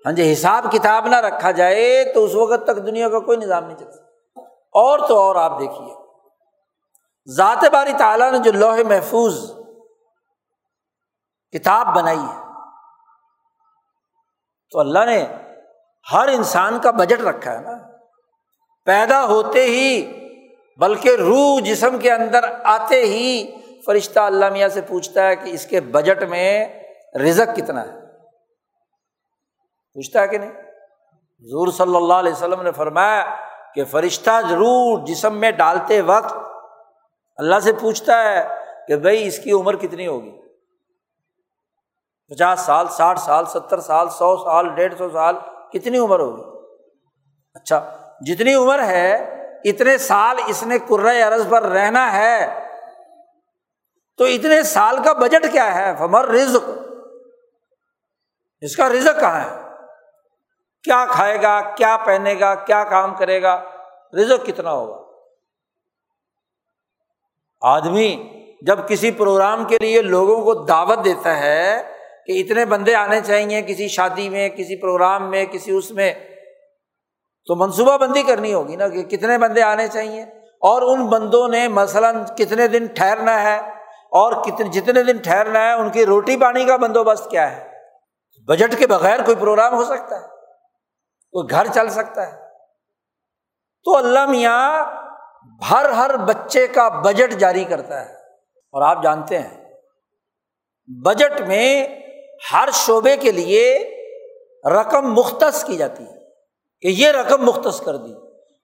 [0.06, 3.66] ہاں جی حساب کتاب نہ رکھا جائے تو اس وقت تک دنیا کا کوئی نظام
[3.66, 5.94] نہیں چل سکتا۔ اور تو اور آپ دیکھیے۔
[7.28, 9.52] ذات باری تعالیٰ نے جو لوہے محفوظ
[11.52, 12.42] کتاب بنائی ہے،
[14.72, 15.26] تو اللہ نے
[16.14, 17.78] ہر انسان کا بجٹ رکھا ہے نا۔
[18.86, 20.14] پیدا ہوتے ہی،
[20.78, 23.56] بلکہ روح جسم کے اندر آتے ہی
[23.86, 26.66] فرشتہ اللہ میاں سے پوچھتا ہے کہ اس کے بجٹ میں
[27.20, 27.92] رزق کتنا ہے؟
[29.94, 30.52] پوچھتا ہے کہ نہیں؟
[31.40, 33.26] حضور صلی اللہ علیہ وسلم نے فرمایا
[33.76, 36.38] کہ فرشتہ ضرور جسم میں ڈالتے وقت
[37.38, 38.48] اللہ سے پوچھتا ہے
[38.88, 40.42] کہ بھائی اس کی عمر کتنی ہوگی؟
[42.28, 45.36] پچاس سال، ساٹھ سال، ستر سال، سو سال، ڈیڑھ سو سال،
[45.74, 46.44] کتنی عمر ہوگی؟
[47.56, 49.16] اچھا جتنی عمر ہے،
[49.64, 52.60] اتنے سال اس نے عرض پر رہنا ہے۔
[54.18, 56.87] تو اتنے سال کا بجٹ کیا ہے؟ فمر رزق۔
[58.62, 59.62] اس کا رزق کہاں ہے؟
[60.84, 63.64] کیا کھائے گا، کیا پہنے گا، کیا کام کرے گا؟
[64.14, 65.02] رزق کتنا ہوگا؟
[67.62, 71.84] آدمی جب کسی پروگرام کے لیے لوگوں کو دعوت دیتا ہے
[72.28, 76.14] کہ اتنے بندے آنے چاہیے کسی شادی میں، کسی پروگرام میں، کسی اس میں،
[77.46, 80.22] تو منصوبہ بندی کرنی ہوگی نا کہ کتنے بندے آنے چاہیے؟
[80.60, 83.58] اور ان بندوں نے مثلاً کتنے دن ٹھہرنا ہے؟
[84.10, 87.77] اور کتنے جتنے دن ٹھہرنا ہے، ان کی روٹی پانی کا بندوبست کیا ہے؟
[88.48, 90.28] بجٹ کے بغیر کوئی پروگرام ہو سکتا ہے،
[91.32, 92.48] کوئی گھر چل سکتا ہے۔
[93.84, 94.86] تو اللہ میاں
[95.70, 98.14] ہر ہر بچے کا بجٹ جاری کرتا ہے۔
[98.56, 99.74] اور آپ جانتے ہیں،
[100.88, 101.88] بجٹ میں
[102.54, 103.94] ہر شعبے کے لیے
[104.66, 106.20] رقم مختص کی جاتی ہے
[106.82, 108.14] کہ یہ رقم مختص کر دی۔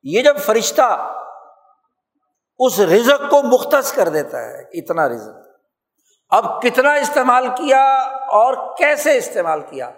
[0.04, 1.20] یہ جب فرشتہ
[2.60, 5.43] اس رزق کو مختص کر دیتا ہے، اتنا رزق۔
[6.34, 9.92] اب کتنا استعمال کیا اور کیسے استعمال کیا؟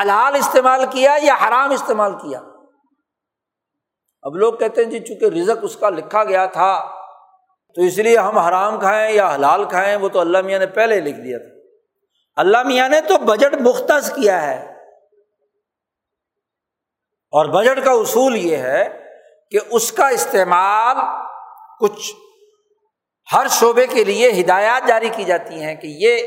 [0.00, 2.40] حلال استعمال کیا یا حرام استعمال کیا؟
[4.22, 7.00] اب لوگ کہتے ہیں جی چونکہ رزق اس کا لکھا گیا تھا،
[7.74, 11.00] تو اس لیے ہم حرام کھائیں یا حلال کھائیں، وہ تو اللہ میاں نے پہلے
[11.00, 11.60] لکھ دیا تھا۔
[12.36, 14.76] اللہ میاں نے تو بجٹ مختص کیا ہے۔
[17.32, 19.04] اور بجٹ کا اصول یہ ہے
[19.50, 20.96] کہ اس کا استعمال
[21.80, 22.12] کچھ
[23.32, 26.26] ہر شعبے کے لیے ہدایات جاری کی جاتی ہیں کہ یہ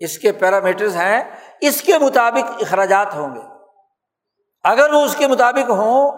[0.00, 1.24] اس کے پیرامیٹرز ہیں،
[1.60, 3.40] اس کے مطابق اخراجات ہوں گے۔
[4.64, 6.10] اگر وہ اس کے مطابق ہوں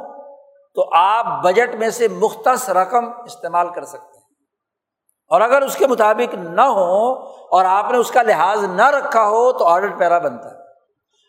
[0.75, 4.25] تو آپ بجٹ میں سے مختص رقم استعمال کر سکتے ہیں۔
[5.29, 9.29] اور اگر اس کے مطابق نہ ہو اور آپ نے اس کا لحاظ نہ رکھا
[9.29, 10.59] ہو تو آڈر پیرا بنتا ہے۔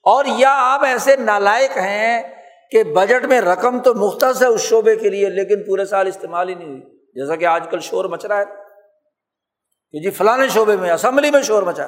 [0.03, 2.23] اور یا آپ ایسے نالائق ہیں
[2.71, 6.49] کہ بجٹ میں رقم تو مختص ہے اس شعبے کے لیے لیکن پورے سال استعمال
[6.49, 8.66] ہی نہیں ہوئی۔ جیسا کہ آج کل شور مچ رہا ہے۔
[9.91, 11.87] کہ جی فلاں شعبے میں اسمبلی میں شور مچا۔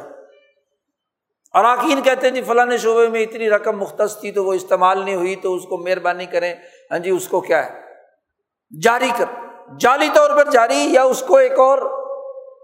[1.54, 5.16] اراکین کہتے ہیں جی فلاں شعبے میں اتنی رقم مختص تھی تو وہ استعمال نہیں
[5.16, 6.56] ہوئی تو اس کو مہربانی کریں۔
[6.92, 7.82] ہاں جی اس کو کیا ہے؟
[8.82, 9.26] جاری کر۔
[9.80, 11.78] جعلی طور پر جاری یا اس کو ایک اور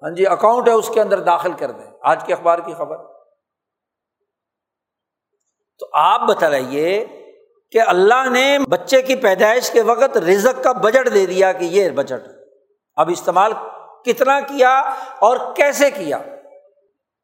[0.03, 2.97] ہاں جی اکاؤنٹ ہے اس کے اندر داخل کر دیں۔ آج کے اخبار کی خبر۔
[5.79, 7.05] تو آپ بتائیے
[7.71, 11.89] کہ اللہ نے بچے کی پیدائش کے وقت رزق کا بجٹ دے دیا کہ یہ
[11.89, 12.27] بجٹ
[12.95, 13.53] اب استعمال
[14.05, 14.79] کتنا کیا
[15.19, 16.17] اور کیسے کیا؟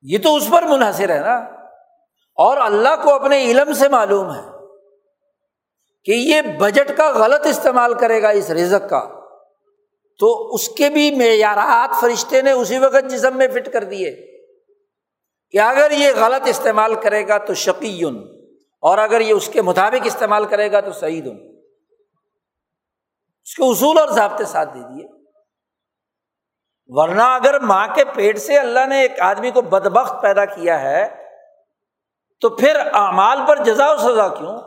[0.02, 1.36] یہ تو اس پر منحصر ہے نا۔
[2.36, 4.50] اور اللہ کو اپنے علم سے معلوم ہے
[6.04, 9.22] کہ یہ بجٹ کا غلط استعمال کرے گا اس رزق کا۔
[10.20, 14.32] تو اس کے بھی معیارات فرشتے نے اسی وقت جسم میں فٹ کر دیے۔
[15.52, 18.18] کہ اگر یہ غلط استعمال کرے گا تو شقیون
[18.82, 21.38] اور اگر یہ اس کے مطابق استعمال کرے گا تو سعید۔ ان
[23.44, 25.21] اس کے اصول اور ضابطے ساتھ دے دیے۔
[26.92, 31.08] ورنہ اگر ماں کے پیٹ سے اللہ نے ایک آدمی کو بدبخت پیدا کیا ہے،
[32.42, 34.58] تو پھر اعمال پر جزا و سزا کیوں؟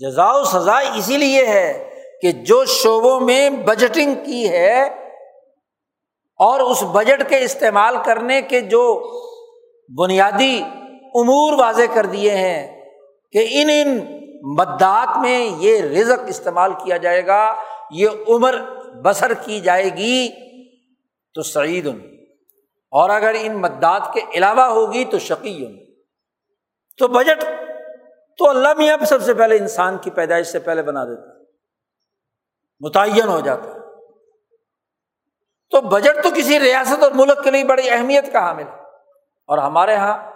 [0.00, 1.90] جزا و سزا اسی لیے ہے
[2.22, 4.82] کہ جو شعبوں میں بجٹنگ کی ہے
[6.40, 8.82] اور اس بجٹ کے استعمال کرنے کے جو
[10.02, 10.60] بنیادی
[11.14, 12.82] امور واضح کر دیے ہیں
[13.32, 13.98] کہ ان ان
[14.56, 17.54] مدات میں یہ رزق استعمال کیا جائے گا،
[17.90, 18.58] یہ عمر
[19.04, 20.28] بسر کی جائے گی۔
[21.34, 22.00] تو سعید۔ ان
[22.90, 25.76] اور اگر ان مدات کے علاوہ ہوگی تو شقی۔ ان
[26.96, 27.44] تو بجٹ
[28.38, 31.38] تو اللہ میاں سب سے پہلے انسان کی پیدائش سے پہلے بنا دیتا۔
[32.80, 33.78] متعین ہو جاتا۔ ہے
[35.70, 38.82] تو بجٹ تو کسی ریاست اور ملک کے لیے بڑی اہمیت کا حامل ہے۔
[39.46, 40.30] اور ہمارے یہاں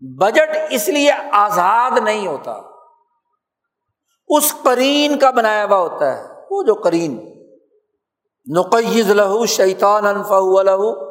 [0.00, 2.56] بجٹ اس لیے آزاد نہیں ہوتا۔
[4.28, 7.37] اس کرین کا بنایا ہوا ہوتا ہے۔ وہ جو کرین
[8.56, 11.08] نقیز لہو شیطان انفا لہو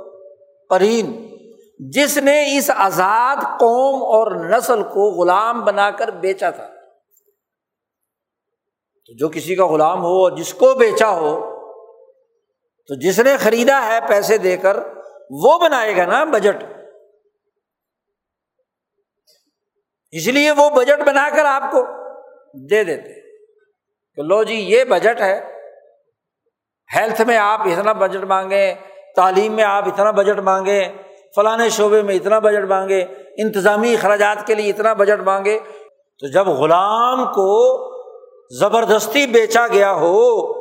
[1.79, 6.67] جس نے اس آزاد قوم اور نسل کو غلام بنا کر بیچا تھا۔
[9.05, 11.39] تو جو کسی کا غلام ہو اور جس کو بیچا ہو،
[12.87, 14.77] تو جس نے خریدا ہے پیسے دے کر،
[15.29, 16.63] وہ بنائے گا نا بجٹ۔
[20.11, 21.81] اس لیے وہ بجٹ بنا کر آپ کو
[22.69, 23.37] دے دیتے۔
[24.15, 25.56] کہ لو جی یہ بجٹ ہے۔
[26.97, 28.73] ہیلتھ میں آپ اتنا بجٹ مانگیں،
[29.15, 30.89] تعلیم میں آپ اتنا بجٹ مانگیں،
[31.35, 33.05] فلاں شعبے میں اتنا بجٹ مانگے
[33.37, 35.59] انتظامی اخراجات کے لیے اتنا بجٹ مانگے
[36.19, 37.77] تو جب غلام کو
[38.59, 40.51] زبردستی بیچا گیا ہو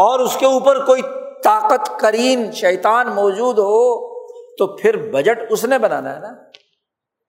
[0.00, 1.02] اور اس کے اوپر کوئی
[1.44, 4.10] طاقت کرین شیطان موجود ہو،
[4.56, 6.34] تو پھر بجٹ اس نے بنانا ہے نا؟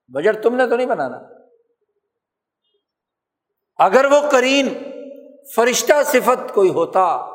[0.08, 1.18] بجٹ تم نے تو نہیں بنانا۔
[3.78, 4.74] اگر وہ کرین
[5.56, 7.31] فرشتہ صفت کوئی ہوتا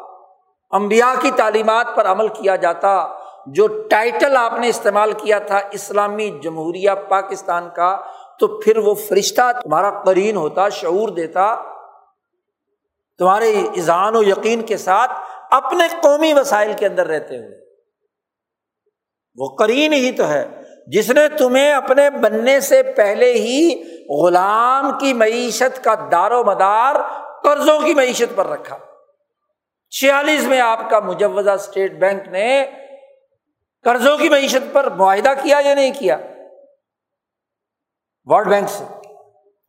[0.77, 3.07] امبیا کی تعلیمات پر عمل کیا جاتا،
[3.47, 7.97] جو ٹائٹل آپ نے استعمال کیا تھا اسلامی جمہوریہ پاکستان کا،
[8.41, 11.57] تو پھر وہ فرشتہ تمہارا کرین ہوتا، شعور دیتا۔
[13.19, 15.13] تمہارے ایزان و یقین کے ساتھ
[15.51, 17.67] اپنے قومی وسائل کے اندر رہتے ہوئے۔
[19.37, 20.49] وہ کرین ہی تو ہے،
[20.87, 23.83] جس نے تمہیں اپنے بننے سے پہلے ہی
[24.23, 26.97] غلام کی معیشت کا دار و مدار
[27.45, 28.77] قرضوں کی معیشت پر رکھا۔
[29.91, 32.71] چھیالیس میں آپ کا مجوزہ اسٹیٹ بینک نے
[33.85, 36.19] قرضوں کی معیشت پر معاہدہ کیا یا نہیں کیا؟
[38.25, 38.85] ورلڈ بینک سے؟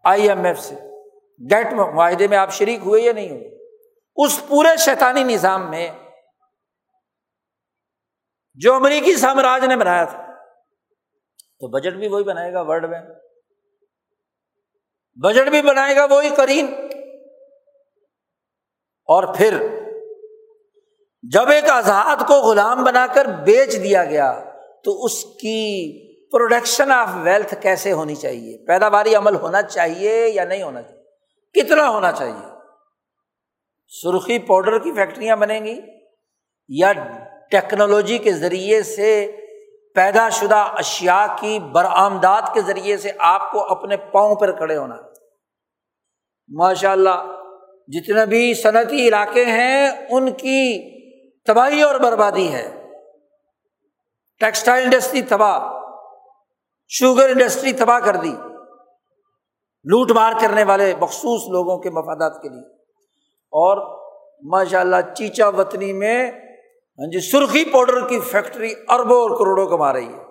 [0.03, 0.75] آئی ایم ایف سے۔
[1.51, 3.49] گیٹ معاہدے میں آپ شریک ہوئے یا نہیں ہوئے؟
[4.15, 5.91] اس پورے شیطانی نظام میں
[8.53, 10.43] جو امریکی سامراج نے بنایا تھا،
[11.59, 13.05] تو بجٹ بھی وہی بنائے گا ورلڈ بینک۔
[15.15, 16.65] بجٹ بھی بنائے گا وہی کرین
[19.09, 19.76] اور پھر
[21.33, 24.43] جب ایک آزاد کو غلام بنا کر بیچ دیا گیا،
[24.83, 25.57] تو اس کی
[26.31, 30.97] پروڈکشن آف ویلتھ کیسے ہونی چاہیے؟ پیداواری عمل ہونا چاہیے یا نہیں ہونا چاہیے؟
[31.61, 32.47] کتنا ہونا چاہیے؟
[33.87, 35.81] سرخی پاؤڈر کی فیکٹریاں بنیں گی
[36.69, 36.93] یا
[37.51, 39.31] ٹیکنالوجی کے ذریعے سے
[39.95, 44.95] پیدا شدہ اشیا کی برآمدات کے ذریعے سے آپ کو اپنے پاؤں پر کھڑے ہونا۔
[46.49, 47.37] ماشاء اللہ
[47.87, 50.96] جتنے بھی صنعتی علاقے ہیں، ان کی
[51.47, 52.83] تباہی اور بربادی ہے۔
[54.39, 55.73] ٹیکسٹائل انڈسٹری تباہ،
[56.87, 58.35] شوگر انڈسٹری تباہ کر دی۔
[59.83, 62.73] لوٹ مار کرنے والے مخصوص لوگوں کے مفادات کے لیے۔
[63.33, 63.97] اور
[64.51, 69.93] ماشاء اللہ چیچا وطنی میں ہاں جی سرخی پاؤڈر کی فیکٹری اربوں اور کروڑوں کما
[69.93, 70.23] رہی ہے۔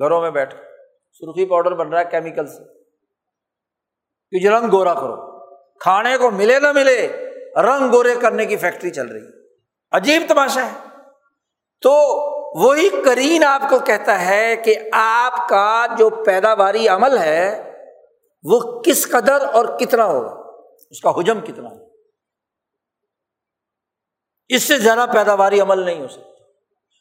[0.00, 0.62] گھروں میں بیٹھ کر۔
[1.12, 2.82] سرخی پاؤڈر بن رہا ہے کیمیکل سے۔
[4.40, 5.38] کہ رنگ گورا کرو۔
[5.78, 9.41] کھانے کو ملے نہ ملے، رنگ گورے کرنے کی فیکٹری چل رہی ہے۔
[9.92, 10.88] عجیب تماشا ہے۔
[11.80, 11.92] تو
[12.60, 17.72] وہی کرین آپ کو کہتا ہے کہ آپ کا جو پیداواری عمل ہے،
[18.42, 20.40] وہ کس قدر اور کتنا ہوگا؟
[20.90, 21.84] اس کا حجم کتنا ہوگا؟
[24.48, 26.28] اس سے زیادہ پیداواری عمل نہیں ہو سکتا۔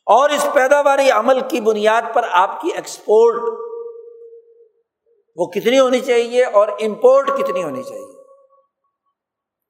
[0.06, 3.42] اور اس پیداواری عمل کی بنیاد پر آپ کی ایکسپورٹ
[5.36, 8.24] وہ کتنی ہونی چاہیے اور امپورٹ کتنی ہونی چاہیے۔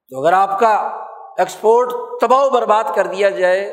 [0.10, 1.06] تو اگر آپ کا
[1.42, 1.89] ایکسپورٹ
[2.22, 3.66] تباہ و برباد کر دیا جائے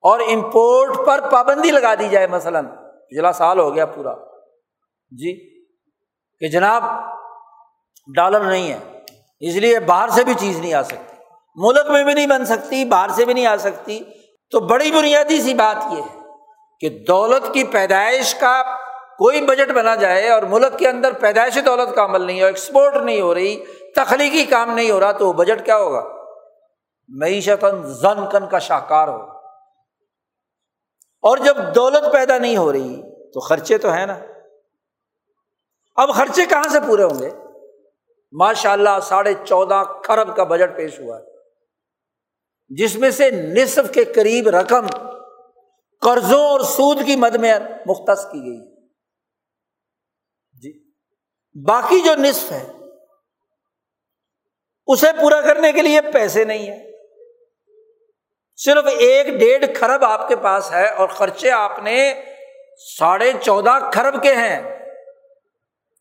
[0.00, 2.66] اور امپورٹ پر پابندی لگا دی جائے مثلاً۔
[3.08, 4.14] پچھلا سال ہو گیا پورا۔
[5.10, 5.64] جی
[6.40, 6.82] کہ جناب،
[8.14, 8.78] ڈالر نہیں ہے۔
[9.40, 11.16] اس لیے باہر سے بھی چیز نہیں آ سکتی۔
[11.56, 14.00] ملک میں بھی نہیں بن سکتی، باہر سے بھی نہیں آ سکتی۔
[14.50, 16.18] تو بڑی بنیادی سی بات یہ ہے
[16.80, 18.62] کہ دولت کی پیدائش کا
[19.18, 22.96] کوئی بجٹ بنا جائے اور ملک کے اندر پیدائشی دولت کا عمل نہیں ہو، ایکسپورٹ
[22.96, 23.64] نہیں ہو رہی
[23.94, 26.04] تخلیقی کام نہیں ہو رہا تو بجٹ کیا ہوگا؟
[27.08, 29.22] معیشت زن کن کا شاہکار ہو
[31.22, 34.18] اور جب دولت پیدا نہیں ہو رہی تو خرچے تو ہے نا۔
[35.96, 37.30] اب خرچے کہاں سے پورے ہوں گے؟
[38.32, 41.24] ماشاء اللہ ساڑھے چودہ کھرب کا بجٹ پیش ہوا ہے۔
[42.68, 44.86] جس میں سے نصف کے قریب رقم
[46.00, 47.54] قرضوں اور سود کی مد میں
[47.86, 48.86] مختص کی گئی
[50.62, 50.92] جی۔
[51.68, 52.72] باقی جو نصف ہے
[54.86, 56.92] اسے پورا کرنے کے لیے پیسے نہیں ہے
[58.56, 62.14] صرف ایک ڈیڑھ کھرب آپ کے پاس ہے اور خرچے آپ نے
[62.98, 64.78] ساڑھے چودہ کھرب کے ہیں۔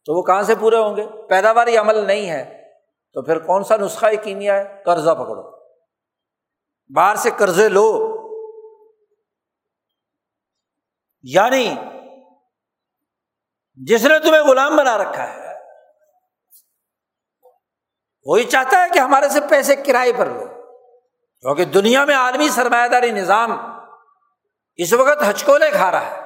[0.05, 2.63] تو وہ کہاں سے پورے ہوں گے؟ پیداواری عمل نہیں ہے۔
[3.13, 5.59] تو پھر کون سا نسخہ کیمیا ہے؟ قرضہ پکڑو۔
[6.95, 8.17] باہر سے قرضے لو۔
[11.23, 11.75] یعنی
[13.75, 15.50] جس نے تمہیں غلام بنا رکھا ہے
[18.25, 20.45] وہی چاہتا ہے کہ ہمارے سے پیسے کرائے پر لو۔
[21.39, 23.51] کیونکہ دنیا میں عالمی سرمایہ داری نظام
[24.75, 26.21] اس وقت ہچکولے کھا رہا ہے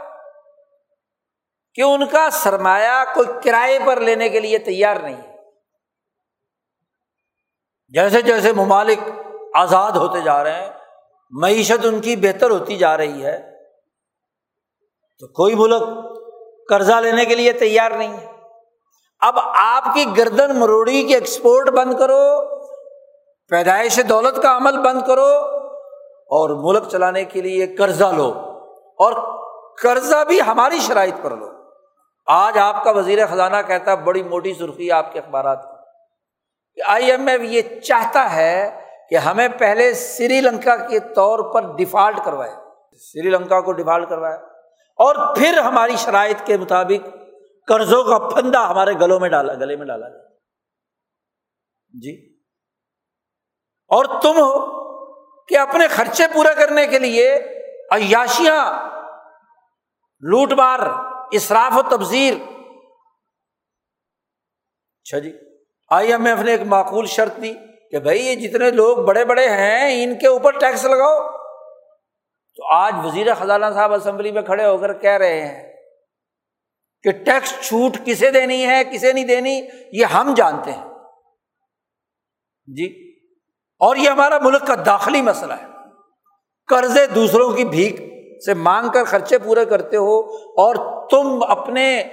[1.74, 5.22] کہ ان کا سرمایہ کوئی کرائے پر لینے کے لیے تیار نہیں
[7.90, 9.00] جیسے جیسے ممالک
[9.54, 10.72] آزاد ہوتے جا رہے ہیں،
[11.32, 13.66] معیشت ان کی بہتر ہوتی جا رہی ہے،
[15.20, 15.84] تو کوئی ملک
[16.70, 18.35] قرضہ لینے کے لیے تیار نہیں ہے۔
[19.20, 22.56] اب آپ کی گردن مروڑی کی ایکسپورٹ بند کرو،
[23.50, 25.32] پیدائش دولت کا عمل بند کرو
[26.30, 28.34] اور ملک چلانے کے لیے قرضہ لو
[28.98, 29.14] اور
[29.84, 31.50] قرضہ بھی ہماری شرائط پر لو۔
[32.28, 37.12] آج آپ کا وزیر خزانہ کہتا ہے، بڑی موٹی سرخی آپ کے اخبارات کی۔ آئی
[37.12, 42.52] ایم ایف یہ چاہتا ہے کہ ہمیں پہلے سری لنکا کے طور پر ڈیفالٹ کروائے۔
[43.14, 44.36] سری لنکا کو ڈیفالٹ کروائے
[44.98, 47.08] اور پھر ہماری شرائط کے مطابق
[47.68, 50.08] قرضوں کا پھندا ہمارے گلوں میں ڈالا، گلے میں ڈالا
[51.90, 52.36] جی۔
[53.92, 54.54] اور تم ہو
[55.48, 57.36] کہ اپنے خرچے پورے کرنے کے لیے
[57.92, 58.74] عیاشیاں،
[60.24, 60.80] لوٹ مار
[61.32, 62.34] اصراف و تبزیر
[65.06, 65.32] اچھا جی
[65.90, 67.54] آئی ایم ایف نے ایک معقول شرط دی
[67.92, 71.32] کہ بھائی یہ جتنے لوگ بڑے بڑے ہیں، ان کے اوپر ٹیکس لگاؤ۔
[72.56, 75.75] تو آج وزیر خزانہ صاحب اسمبلی میں کھڑے ہو کر کہہ رہے ہیں
[77.06, 80.84] کہ ٹیکس چھوٹ کسے دینی ہے، کسے نہیں دینی، یہ ہم جانتے ہیں۔
[82.68, 83.12] جی۔
[83.80, 85.66] اور یہ ہمارا ملک کا داخلی مسئلہ ہے۔
[86.68, 87.96] قرضے دوسروں کی بھیک
[88.46, 90.76] سے مانگ کر خرچے پورے کرتے ہو اور
[91.10, 92.04] تم اپنے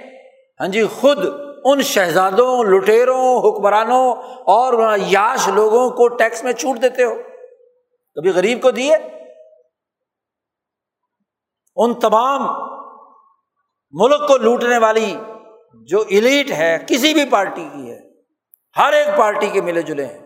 [0.59, 1.17] ہاں جی خود
[1.63, 7.15] ان شہزادوں لٹیروں حکمرانوں اور یاش لوگوں کو ٹیکس میں چھوٹ دیتے ہو۔
[8.15, 8.95] کبھی غریب کو دیے؟
[11.75, 12.72] ان تمام
[13.93, 15.15] ملک کو لوٹنے والی
[15.89, 17.99] جو ایلیٹ ہے، کسی بھی پارٹی کی ہے،
[18.75, 20.21] ہر ایک پارٹی کے ملے جلے ہیں۔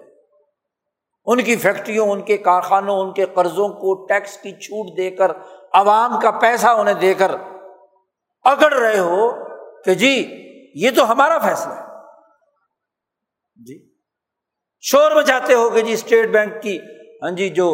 [1.27, 5.31] ان کی فیکٹریوں، ان کے کارخانوں، ان کے قرضوں کو ٹیکس کی چھوٹ دے کر،
[5.73, 7.31] عوام کا پیسہ انہیں دے کر
[8.45, 9.31] اکڑ رہے ہو
[9.83, 10.13] کہ جی
[10.75, 11.81] یہ تو ہمارا فیصلہ ہے۔
[13.65, 13.77] جی
[14.83, 16.77] شور مچاتے ہو کہ جی اسٹیٹ بینک کی
[17.23, 17.67] ہاں جی جو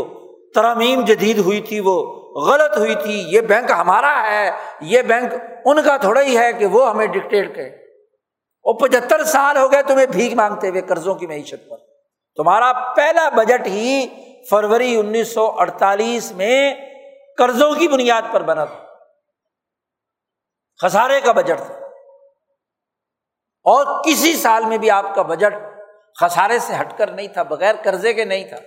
[0.56, 5.34] ترامیم جدید ہوئی تھی، وہ غلط ہوئی تھی، یہ بینک ہمارا ہے، یہ بینک
[5.66, 7.70] ان کا تھوڑا ہی ہے کہ وہ ہمیں ڈکٹیٹ کرے۔
[8.64, 11.78] وہ پچہتر سال ہو گئے تمہیں بھیک مانگتے ہوئے قرضوں کی معیشت پر۔
[12.36, 14.08] تمہارا پہلا بجٹ ہی
[14.50, 16.76] فروری انیس سو اڑتالیس میں
[17.38, 18.86] قرضوں کی بنیاد پر بنا تھا۔
[20.82, 21.76] خسارے کا بجٹ تھا۔
[23.64, 25.54] اور کسی سال میں بھی آپ کا بجٹ
[26.22, 28.58] خسارے سے ہٹ کر نہیں تھا، بغیر قرضے کے نہیں تھا۔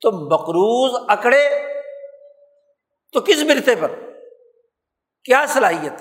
[0.00, 1.69] تو مقروض اکڑے
[3.12, 3.88] تو کس مرتے پر؟
[5.24, 5.98] کیا صلاحیت؟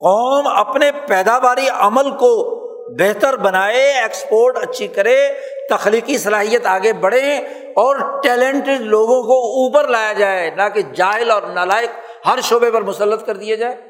[0.00, 2.56] قوم اپنے پیداواری عمل کو
[2.98, 5.32] بہتر بنائے ایکسپورٹ اچھی کرے،
[5.70, 7.36] تخلیقی صلاحیت آگے بڑھے
[7.72, 11.90] اور ٹیلنٹڈ لوگوں کو اوپر لایا جائے، نہ کہ جائل اور نالائق
[12.26, 13.88] ہر شعبے پر مسلط کر دیا جائے۔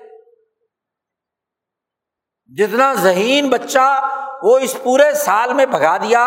[2.57, 6.25] جتنا ذہین بچہ وہ اس پورے سال میں بھگا دیا،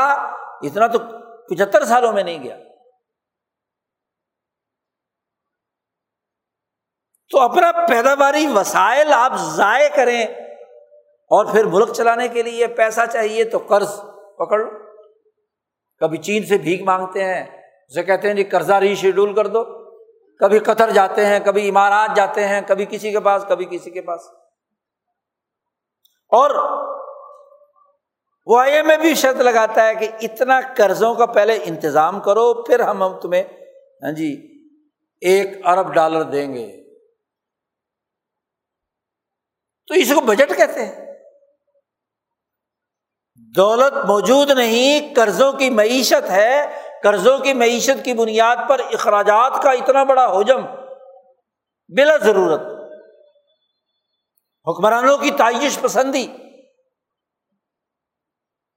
[0.61, 0.99] اتنا تو
[1.49, 2.57] پچہتر سالوں میں نہیں گیا۔
[7.29, 10.23] تو اپنا پیداواری وسائل آپ ضائع کریں
[11.27, 14.01] اور پھر ملک چلانے کے لیے پیسہ چاہیے تو قرض
[14.37, 14.69] پکڑ لو۔
[15.99, 17.43] کبھی چین سے بھیک مانگتے ہیں،
[17.87, 19.89] اسے کہتے ہیں جی قرضہ ری شیڈول کر دو۔
[20.35, 24.01] کبھی قطر جاتے ہیں، کبھی عمارات جاتے ہیں، کبھی کسی کے پاس، کبھی کسی کے
[24.01, 24.21] پاس۔
[26.31, 26.49] اور
[28.45, 32.79] وہ آئی ایم بھی شرط لگاتا ہے کہ اتنا قرضوں کا پہلے انتظام کرو، پھر
[32.79, 33.43] ہم ہم تمہیں
[34.03, 34.61] ہاں جی
[35.21, 36.78] ایک ارب ڈالر دیں گے۔
[39.89, 41.05] تو اس کو بجٹ کہتے ہیں۔
[43.55, 49.71] دولت موجود نہیں، قرضوں کی معیشت ہے۔ قرضوں کی معیشت کی بنیاد پر اخراجات کا
[49.71, 50.65] اتنا بڑا حجم
[51.97, 52.61] بلا ضرورت۔
[54.67, 56.27] حکمرانوں کی تعیش پسندی۔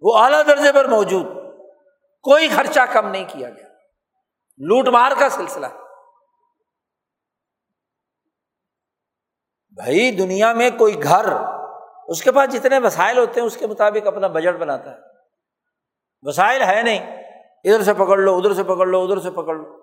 [0.01, 1.27] وہ اعلیٰ درجے پر موجود۔
[2.23, 3.69] کوئی خرچہ کم نہیں کیا گیا۔
[4.59, 5.67] لوٹ مار کا سلسلہ۔
[9.75, 11.27] بھائی دنیا میں کوئی گھر،
[12.09, 14.97] اس کے پاس جتنے وسائل ہوتے ہیں، اس کے مطابق اپنا بجٹ بناتا ہے۔
[16.23, 17.23] وسائل ہے نہیں۔
[17.64, 19.77] ادھر سے پکڑ لو، ادھر سے پکڑ لو، ادھر سے پکڑ لو۔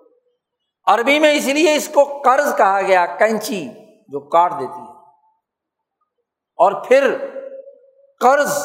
[0.86, 3.68] عربی میں اس لیے اس کو قرض کہا گیا، کینچی،
[4.08, 4.98] جو کاٹ دیتی ہے۔
[6.56, 7.16] اور پھر
[8.20, 8.58] قرض،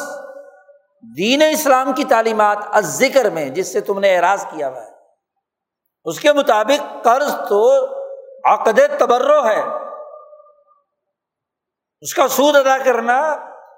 [1.16, 4.90] دین اسلام کی تعلیمات ذکر میں، جس سے تم نے اعراض کیا ہوا ہے۔
[6.04, 7.86] اس کے مطابق قرض تو
[8.44, 9.85] عقد تبرو ہے۔
[12.00, 13.36] اس کا سود ادا کرنا،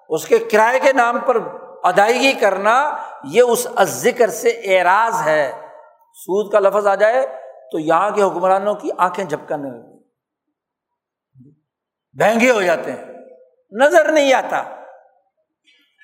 [0.08, 1.36] اس کے کرائے کے نام پر
[1.84, 5.52] ادائیگی کرنا، یہ اس ذکر سے اعراض ہے۔
[6.14, 7.26] سود کا لفظ آ جائے
[7.72, 9.98] تو یہاں کے حکمرانوں کی آنکھیں جھپکانے لگی
[12.12, 13.04] مہنگے ہو جاتے ہیں،
[13.70, 14.62] نظر نہیں آتا۔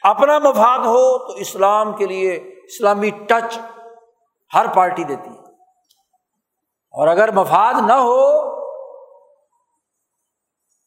[0.02, 2.32] اپنا مفاد ہو تو اسلام کے لیے
[2.64, 3.58] اسلامی ٹچ
[4.54, 5.44] ہر پارٹی دیتی ہے۔
[6.92, 8.53] اور اگر مفاد نہ ہو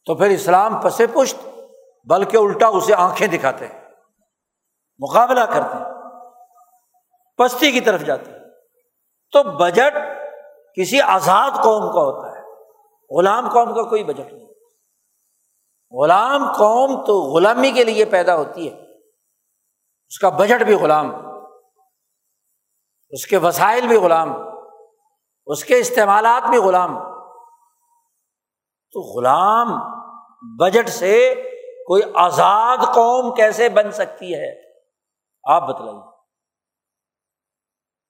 [0.08, 1.38] تو پھر اسلام پسے پشت،
[2.05, 3.86] بلکہ الٹا اسے آنکھیں دکھاتے ہیں،
[4.99, 5.86] مقابلہ کرتے ہیں،
[7.38, 8.40] پستی کی طرف جاتے ہیں۔
[9.31, 9.98] تو بجٹ
[10.76, 12.44] کسی آزاد قوم کا ہوتا ہے،
[13.18, 14.48] غلام قوم کا کوئی بجٹ نہیں۔
[15.91, 18.94] غلام قوم تو غلامی کے لیے پیدا ہوتی ہے،
[20.07, 21.15] اس کا بجٹ بھی غلام،
[23.10, 24.34] اس کے وسائل بھی غلام،
[25.45, 26.99] اس کے استعمالات بھی غلام۔
[28.91, 29.97] تو غلام
[30.41, 31.34] بجٹ سے
[31.88, 34.61] کوئی آزاد قوم کیسے بن سکتی ہے؟
[35.43, 36.01] آپ بتلائیے۔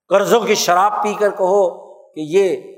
[0.08, 2.76] قرضوں کی شراب پی کر کہو کہ یہ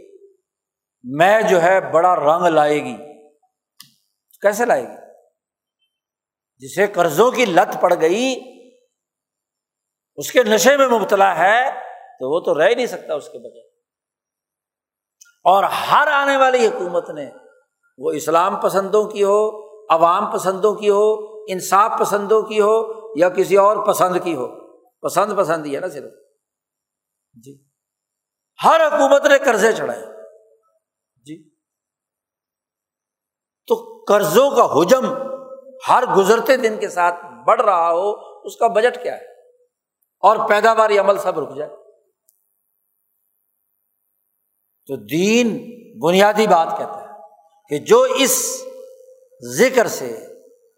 [1.03, 2.97] میں جو ہے بڑا رنگ لائے گی۔
[4.41, 5.09] کیسے لائے گی؟
[6.57, 8.39] جسے قرضوں کی لت پڑ گئی،
[10.15, 11.71] اس کے نشے میں مبتلا ہے
[12.19, 13.69] تو وہ تو رہ نہیں سکتا اس کے بجائے
[15.43, 17.31] اور ہر آنے والی حکومت نے
[17.99, 21.13] وہ اسلام پسندوں کی ہو، عوام پسندوں کی ہو،
[21.47, 22.81] انصاف پسندوں کی ہو
[23.15, 24.47] یا کسی اور پسند کی ہو۔
[24.77, 26.11] پسند پسند ہی ہے نا صرف۔
[27.33, 27.63] جی۔
[28.63, 30.05] ہر حکومت نے قرضے چڑھائے۔
[31.25, 31.49] جی۔
[33.67, 35.05] تو قرضوں کا حجم
[35.89, 37.15] ہر گزرتے دن کے ساتھ
[37.47, 38.11] بڑھ رہا ہو،
[38.43, 39.25] اس کا بجٹ کیا ہے؟
[40.19, 41.75] اور پیداواری عمل سب رک جائے۔
[44.87, 45.69] تو دین
[45.99, 46.98] بنیادی بات کہتا ہے
[47.69, 48.63] کہ جو اس
[49.57, 50.25] ذکر سے،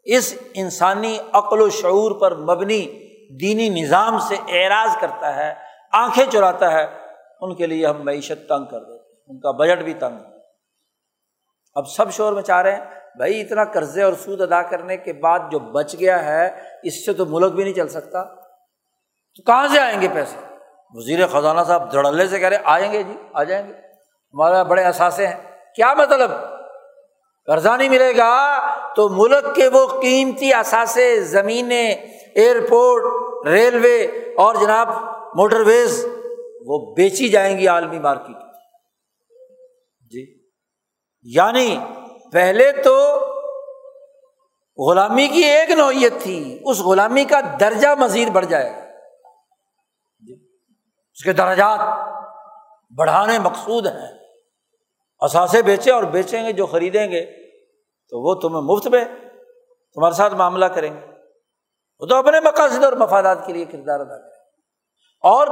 [0.03, 2.85] اس انسانی عقل و شعور پر مبنی
[3.39, 5.53] دینی نظام سے اعراض کرتا ہے،
[5.93, 6.85] آنکھیں چراتا ہے،
[7.41, 10.17] ان کے لیے ہم معیشت تنگ کر دیتے ہیں، ان کا بجٹ بھی تنگ
[11.75, 12.85] اب سب شور میں چاہ رہے ہیں،
[13.17, 16.49] بھائی اتنا قرضے اور سود ادا کرنے کے بعد جو بچ گیا ہے،
[16.83, 18.23] اس سے تو ملک بھی نہیں چل سکتا۔
[19.35, 20.37] تو کہاں سے آئیں گے پیسے؟
[20.93, 23.73] وزیر خزانہ صاحب دھڑلے سے کہہ رہے آئیں گے جی آ جائیں گے۔
[24.33, 25.37] ہمارا بڑے اثاثے ہیں۔
[25.75, 26.31] کیا مطلب؟
[27.45, 31.91] قرضہ نہیں ملے گا تو ملک کے وہ قیمتی اثاثے، زمینیں،
[32.35, 33.03] ایئرپورٹ،
[33.47, 34.03] ریلوے
[34.37, 34.89] اور جناب
[35.35, 36.05] موٹر ویز،
[36.65, 38.35] وہ بیچی جائیں گی عالمی مارکیٹ۔
[40.11, 40.43] جی۔
[41.23, 41.79] یعنی
[42.31, 43.17] پہلے تو
[44.77, 48.69] غلامی کی ایک نوعیت تھی، اس غلامی کا درجہ مزید بڑھ جائے
[50.19, 50.33] جی۔
[51.13, 51.79] اس کے درجات
[52.97, 54.20] بڑھانے مقصود ہیں۔
[55.21, 57.25] اثاثے بیچے اور بیچیں گے جو خریدیں گے،
[58.09, 59.05] تو وہ تمہیں مفت میں
[59.93, 61.07] تمہارے ساتھ معاملہ کریں گے۔
[61.99, 64.41] وہ تو اپنے مقاصد اور مفادات کے لیے کردار ادا کریں
[65.23, 65.47] اور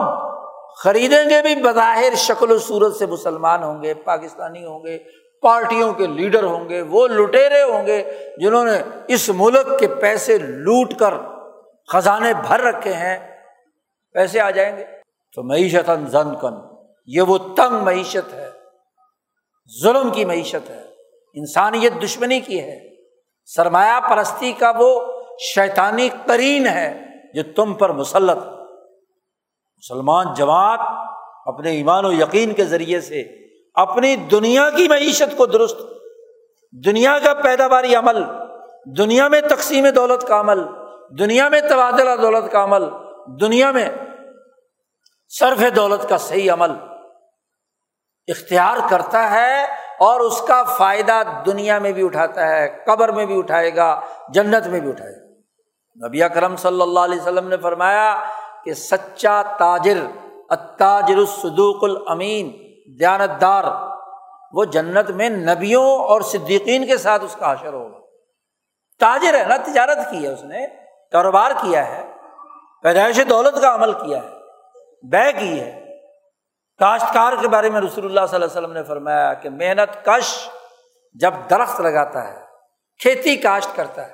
[0.84, 4.98] خریدیں گے بھی بظاہر شکل و صورت سے مسلمان ہوں گے، پاکستانی ہوں گے،
[5.42, 10.38] پارٹیوں کے لیڈر ہوں گے، وہ لٹیرے ہوں گے جنہوں نے اس ملک کے پیسے
[10.38, 11.14] لوٹ کر
[11.88, 13.38] خزانے بھر رکھے ہیں،
[14.14, 14.86] پیسے آ جائیں گے۔
[15.36, 16.54] تو معیشت زن کن،
[17.06, 18.49] یہ وہ تنگ معیشت ہے۔
[19.84, 20.82] ظلم کی معیشت ہے،
[21.34, 22.80] انسانیت دشمنی کی ہے۔
[23.46, 24.90] سرمایہ پرستی کا وہ
[25.56, 28.38] شیطانی کرین ہے جو تم پر مسلط
[29.84, 30.80] مسلمان جماعت
[31.46, 33.22] اپنے ایمان و یقین کے ذریعے سے
[33.74, 35.78] اپنی دنیا کی معیشت کو درست،
[36.86, 38.24] دنیا کا پیداواری عمل،
[38.98, 40.60] دنیا میں تقسیم دولت کا عمل،
[41.20, 42.84] دنیا میں تبادلہ دولت کا عمل،
[43.42, 43.90] دنیا میں
[45.30, 46.72] صرف دولت کا صحیح عمل۔
[48.30, 49.64] اختیار کرتا ہے
[50.00, 54.68] اور اس کا فائدہ دنیا میں بھی اٹھاتا ہے، قبر میں بھی اٹھائے گا، جنت
[54.68, 58.24] میں بھی اٹھائے گا۔ نبی کرم صلی اللہ علیہ وسلم نے فرمایا
[58.64, 59.98] کہ سچا تاجر
[60.50, 62.52] اتاجر الصدوق الامین
[63.00, 63.64] دیانت دار
[64.54, 67.98] وہ جنت میں نبیوں اور صدیقین کے ساتھ اس کا حشر ہوگا۔
[69.00, 70.66] تاجر ہے نا، تجارت کی ہے اس نے،
[71.12, 72.12] کاروبار کیا ہے،
[72.84, 74.30] پیدائش دولت کا عمل کیا ہے،
[75.08, 75.79] بے کی ہے۔
[76.80, 80.50] کاشتکار کے بارے میں رسول اللہ صلی اللہ علیہ وسلم نے فرمایا کہ محنت کش
[81.14, 82.42] جب درخت لگاتا ہے،
[83.02, 84.12] کھیتی کاشت کرتا ہے۔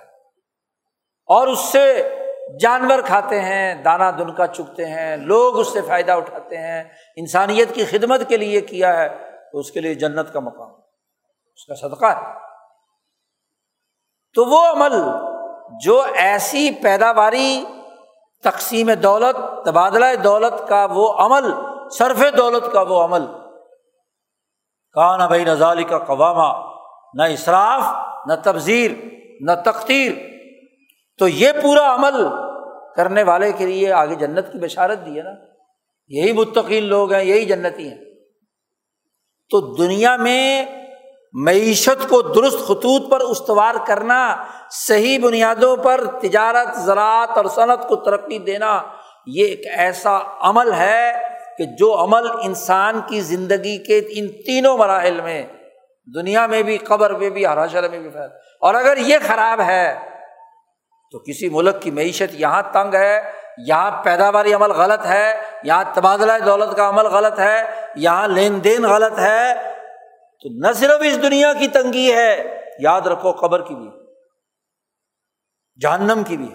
[1.25, 2.15] اور اس سے
[2.59, 6.83] جانور کھاتے ہیں، دانا دنکا چکتے ہیں، لوگ اس سے فائدہ اٹھاتے ہیں۔
[7.15, 9.09] انسانیت کی خدمت کے لیے کیا ہے،
[9.51, 10.69] تو اس کے لیے جنت کا مقام۔
[11.55, 12.39] اس کا صدقہ ہے۔
[14.35, 14.95] تو وہ عمل
[15.81, 17.65] جو ایسی پیداواری،
[18.43, 23.25] تقسیم دولت، تبادلہ دولت کا وہ عمل صرف دولت کا وہ عمل۔
[24.93, 26.75] کہا نہ بھائی نظالی کا قوامہ
[27.13, 27.83] نہ اصراف
[28.27, 28.91] نہ تبذیر،
[29.41, 30.11] نہ تختیر
[31.19, 32.27] تو یہ پورا عمل
[32.95, 35.29] کرنے والے کے لیے آگے جنت کی بشارت دی ہے نا۔
[36.07, 37.97] یہی متقین لوگ ہیں، یہی جنتی ہیں۔
[39.49, 40.65] تو دنیا میں
[41.33, 47.95] معیشت کو درست خطوط پر استوار کرنا، صحیح بنیادوں پر تجارت، زراعت اور صنعت کو
[47.95, 48.81] ترقی دینا،
[49.25, 55.21] یہ ایک ایسا عمل ہے کہ جو عمل انسان کی زندگی کے ان تینوں مراحل
[55.21, 55.45] میں،
[56.15, 58.29] دنیا میں بھی، قبر میں بھی ہراشر میں بھی فیل
[58.61, 59.95] اور اگر یہ خراب ہے،
[61.11, 66.31] تو کسی ملک کی معیشت یہاں تنگ ہے، یہاں پیداواری عمل غلط ہے، یہاں تبادلہ
[66.45, 67.63] دولت کا عمل غلط ہے،
[67.95, 69.53] یہاں لین دین غلط ہے،
[70.39, 73.89] تو نہ صرف اس دنیا کی تنگی ہے، یاد رکھو قبر کی بھی
[75.81, 76.49] جہنم کی بھی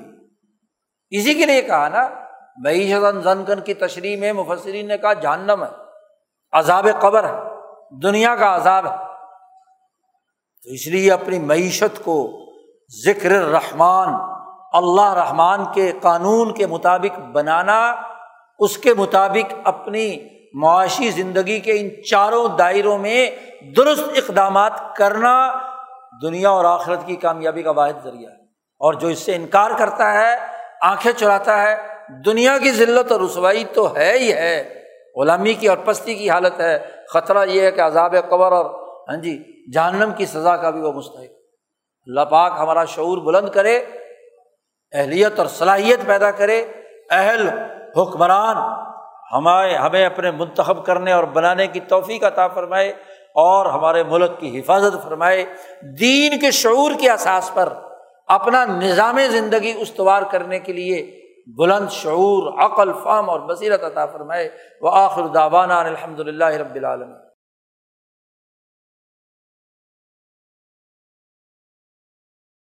[1.11, 2.20] اسی کے لیے کہا نا
[2.65, 5.77] معیشت زنکن کی تشریح میں مفسرین نے کہا جہنم ہے،
[6.53, 7.35] عذاب قبر ہے،
[8.03, 8.97] دنیا کا عذاب ہے۔
[10.63, 12.31] تو اس لیے اپنی معیشت کو
[13.05, 14.09] ذکر رحمان
[14.73, 17.95] اللہ رحمان کے قانون کے مطابق بنانا،
[18.59, 20.17] اس کے مطابق اپنی
[20.55, 23.31] معاشی زندگی کے ان چاروں دائروں میں
[23.77, 25.53] درست اقدامات کرنا
[26.23, 28.45] دنیا اور آخرت کی کامیابی کا واحد ذریعہ ہے۔
[28.79, 30.37] اور جو اس سے انکار کرتا ہے،
[30.83, 34.83] آنکھیں چراتا ہے دنیا کی ذلت اور رسوائی تو ہے ہی ہے۔
[35.17, 36.79] غلامی کی اور پستی کی حالت ہے۔
[37.09, 38.65] خطرہ یہ ہے کہ عذاب قبر اور
[39.09, 39.43] ہاں جی
[39.73, 41.31] جہنم کی سزا کا بھی وہ مستحق۔
[42.07, 43.85] اللہ پاک ہمارا شعور بلند کرے،
[44.93, 46.65] اہلیت اور صلاحیت پیدا کرے۔
[47.11, 47.49] اہل،
[47.97, 48.57] حکمران
[49.33, 52.89] ہمارے ہمیں اپنے منتخب کرنے اور بنانے کی توفیق عطا فرمائے
[53.35, 55.45] اور ہمارے ملک کی حفاظت فرمائے۔
[56.01, 57.69] دین کے شعور کے احساس پر
[58.29, 64.51] اپنا نظام زندگی استوار کرنے کے لیے بلند شعور، عقل فام اور بصیرت عطا فرمائے۔
[64.83, 67.30] وہ آخر داوانہ الحمد للہ رب العالمین۔